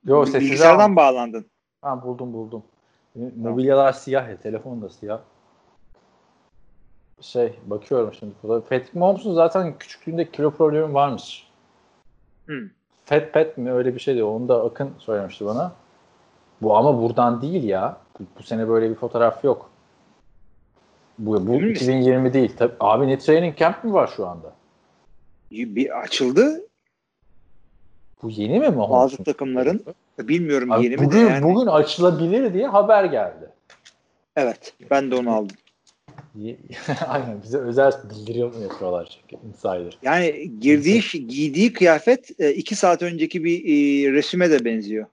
[0.06, 1.46] Yo bilgisayardan bağlandın.
[1.82, 2.64] Ha buldum buldum.
[3.16, 4.38] Mobilyalar siyah ya.
[4.38, 5.20] Telefon da siyah.
[7.22, 8.34] Şey bakıyorum şimdi.
[8.42, 11.51] Patrick Mahomes'un zaten küçüklüğünde kilo problemi varmış.
[13.06, 14.24] Fat Pat mi öyle bir şeydi.
[14.24, 15.72] Onu da Akın söylemişti bana.
[16.62, 17.98] Bu ama buradan değil ya.
[18.20, 19.70] Bu, bu sene böyle bir fotoğraf yok.
[21.20, 21.72] Bu, bu misin?
[21.72, 22.54] 2020 değil.
[22.58, 24.54] Tabii, abi ne training camp mi var şu anda?
[25.52, 26.62] Bir açıldı.
[28.22, 29.18] Bu yeni mi Mahomes'un?
[29.18, 29.86] Bazı takımların
[30.20, 31.44] bilmiyorum Abi yeni mi de bugün, yani.
[31.44, 33.50] bugün açılabilir diye haber geldi.
[34.36, 34.74] Evet.
[34.92, 35.56] Ben de onu aldım.
[37.08, 39.98] Aynen bize özel bildiri yapıyorlar çünkü insider.
[40.02, 45.06] Yani girdiği giydiği kıyafet e, iki saat önceki bir e, resime de benziyor.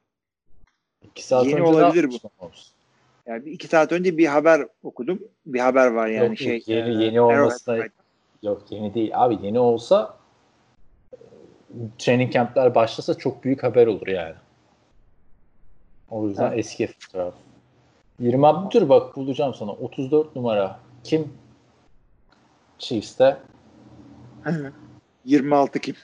[1.02, 2.70] İki saat Yeni önce olabilir yapmış Mahomes?
[3.26, 5.22] Yani iki saat önce bir haber okudum.
[5.46, 6.56] Bir haber var yani Yok, şey.
[6.56, 7.92] yok, yeni, e, yeni olması da Arrowhead.
[8.42, 9.10] yok yeni değil.
[9.14, 10.16] Abi yeni olsa
[11.12, 11.16] e,
[11.98, 14.34] training campler başlasa çok büyük haber olur yani.
[16.10, 16.58] O yüzden Evet.
[16.58, 17.34] eski fotoğraf.
[18.20, 19.72] 20 dur bak bulacağım sana.
[19.72, 20.80] 34 numara.
[21.04, 21.32] Kim?
[22.78, 23.36] Chiefs'te.
[25.24, 25.94] 26 kim?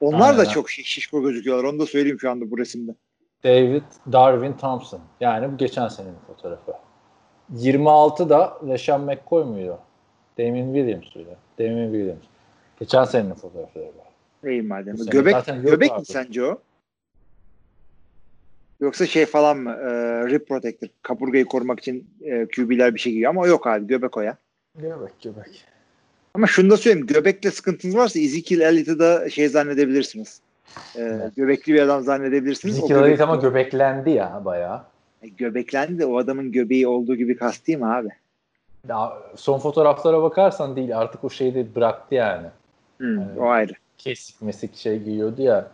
[0.00, 0.50] Onlar da Aynen.
[0.52, 1.64] çok şiş- şişko gözüküyorlar.
[1.64, 2.94] Onu da söyleyeyim şu anda bu resimde.
[3.44, 5.00] David Darwin Thompson.
[5.20, 6.72] Yani bu geçen senenin fotoğrafı.
[7.50, 9.78] 26 da LeSean McCoy muydu?
[10.38, 11.36] Damien Williams'uydu.
[11.58, 12.24] Damien Williams.
[12.80, 13.92] Geçen senenin fotoğrafları
[14.42, 14.48] bu.
[14.48, 14.98] İyi madem.
[14.98, 16.58] Sene Göbek göbek mi sence o?
[18.82, 19.70] Yoksa şey falan mı?
[19.70, 19.86] E,
[20.28, 20.88] rib protector.
[21.02, 24.36] Kaburgayı korumak için e, QB'ler bir şey giyiyor ama yok abi göbek o ya.
[24.78, 25.64] Göbek göbek.
[26.34, 27.06] Ama şunu da söyleyeyim.
[27.06, 30.40] Göbekle sıkıntınız varsa Ezekiel Elliott'ı da şey zannedebilirsiniz.
[30.96, 31.36] E, Evet.
[31.36, 32.78] Göbekli bir adam zannedebilirsiniz.
[32.78, 34.82] Elite göbek- ama göbeklendi ya bayağı.
[35.22, 38.08] E, Göbeklendi de o adamın göbeği olduğu gibi kas değil mi abi?
[38.88, 42.46] Ya son fotoğraflara bakarsan değil artık o şeyi de bıraktı yani.
[43.00, 43.38] Hı, Evet.
[43.38, 43.72] O ayrı.
[43.98, 45.68] Kesik mesik şey giyiyordu ya.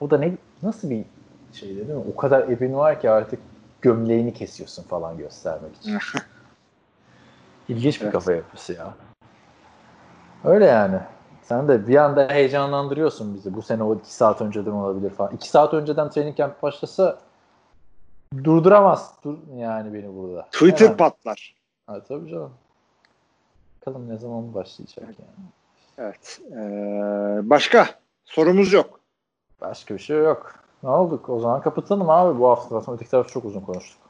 [0.00, 1.04] O da ne nasıl bir
[1.54, 2.04] şey değil mi?
[2.14, 3.40] O kadar ebin var ki artık
[3.80, 5.98] gömleğini kesiyorsun falan göstermek için.
[7.68, 8.12] İlginç bir Evet.
[8.12, 8.94] kafa yapısı ya.
[10.44, 11.00] Öyle yani.
[11.42, 13.54] Sen de bir anda heyecanlandırıyorsun bizi.
[13.54, 15.34] Bu sene o iki saat önceden olabilir falan.
[15.34, 17.18] İki saat önceden training camp başlasa
[18.44, 20.42] durduramaz dur yani beni burada.
[20.42, 20.96] Twitter Hemen.
[20.96, 21.54] patlar.
[21.86, 22.52] Ha, tabii canım.
[23.80, 25.48] Bakalım ne zaman başlayacak yani.
[25.98, 26.40] Evet.
[26.52, 27.86] Ee, başka
[28.24, 29.00] sorumuz yok.
[29.60, 30.63] Başka bir şey yok.
[30.84, 31.28] Ne olduk?
[31.28, 32.74] O zaman kapatalım abi bu hafta.
[32.74, 34.00] Matematik tarafı çok uzun konuştuk.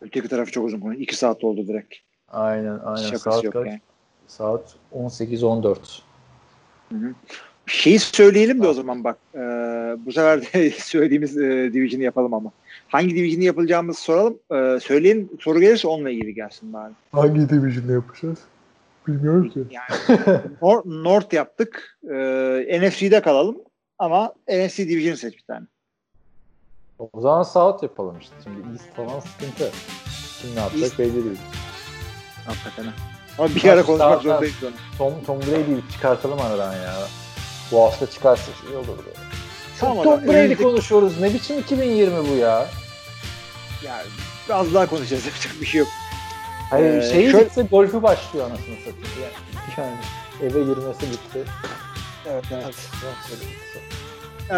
[0.00, 0.94] Öteki tarafı çok uzun konu.
[0.94, 1.94] İki saat oldu direkt.
[2.28, 2.96] Aynen aynen.
[3.02, 3.66] Şakası Saat yok kaç?
[3.66, 3.80] yani.
[4.26, 5.76] Saat 18-14.
[7.66, 9.18] Şeyi söyleyelim de o zaman bak.
[9.34, 9.38] Ee,
[10.06, 12.52] bu sefer de söylediğimiz e, division'ı yapalım ama.
[12.88, 14.38] Hangi division'ı yapılacağımızı soralım.
[14.52, 16.92] Ee, söyleyin soru gelirse onunla ilgili gelsin bari.
[17.12, 18.38] Hangi division'da yapacağız?
[19.06, 19.60] Bilmiyorum ki.
[19.70, 20.18] Yani
[20.62, 21.98] Nor- North yaptık.
[22.10, 23.56] Ee, NFC'de kalalım.
[23.98, 25.66] Ama NFC Division seç bir tane.
[27.12, 28.34] O zaman South yapalım işte.
[28.44, 29.70] Şimdi East falan sıkıntı.
[30.42, 31.38] Kim ne yapacak East- belli değil.
[32.46, 32.84] Hakikaten.
[32.84, 32.92] ha.
[33.38, 34.70] Ama bir ara konuşmak zorundayız onu.
[34.98, 36.94] Tom, Tom Brady'yi çıkartalım aradan ya.
[37.72, 38.86] Bu hafta çıkarsa iyi olur.
[38.98, 39.10] Be.
[39.80, 41.20] Tamam Tom Brady önümüzdeki- konuşuyoruz.
[41.20, 42.66] Ne biçim 2020 bu ya?
[43.84, 44.06] Yani
[44.48, 45.26] biraz daha konuşacağız.
[45.26, 45.88] Yapacak bir şey yok.
[46.70, 48.98] Hayır Ee, şeyi şöyle- bitse golfü başlıyor anasını satayım.
[49.22, 49.32] Yani,
[49.76, 49.96] yani
[50.42, 51.44] eve girmesi bitti.
[52.26, 52.74] Evet, Evet.
[54.50, 54.54] Ee,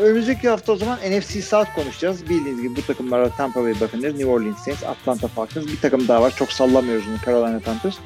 [0.00, 2.28] önümüzdeki hafta o zaman NFC South konuşacağız.
[2.28, 3.30] Bildiğiniz gibi bu takımlar var.
[3.36, 5.66] Tampa Bay Buccaneers, New Orleans Saints, Atlanta Falcons.
[5.66, 6.32] Bir takım daha var.
[6.36, 7.96] Çok sallamıyoruz bunu Carolina Panthers.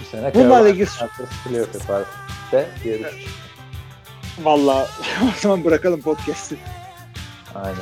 [0.00, 2.02] Bu sene Bunlarla ilgili- Panthers playoff yapar
[2.84, 3.18] diye düşün.
[4.42, 4.88] Valla
[5.22, 6.56] o zaman bırakalım podcast'i.
[7.54, 7.76] Aynen.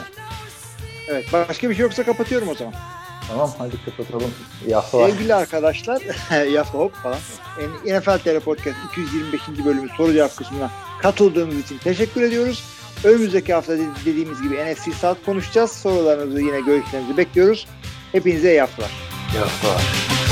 [1.08, 2.74] Evet başka bir şey yoksa kapatıyorum o zaman.
[3.28, 4.30] Tamam hadi kapatalım.
[4.72, 5.08] Haftalar.
[5.10, 6.02] Sevgili arkadaşlar,
[6.56, 7.18] hafta hop falan.
[7.84, 9.64] NFL TR Podcast 225.
[9.64, 10.70] bölümü soru cevap kısmına
[11.02, 12.64] katıldığınız için teşekkür ediyoruz.
[13.04, 13.72] Önümüzdeki hafta
[14.04, 15.70] dediğimiz gibi NFC South konuşacağız.
[15.70, 17.66] Sorularınızı yine görüşlerinizi bekliyoruz.
[18.12, 18.90] Hepinize iyi haftalar.
[19.34, 20.23] İyi haftalar.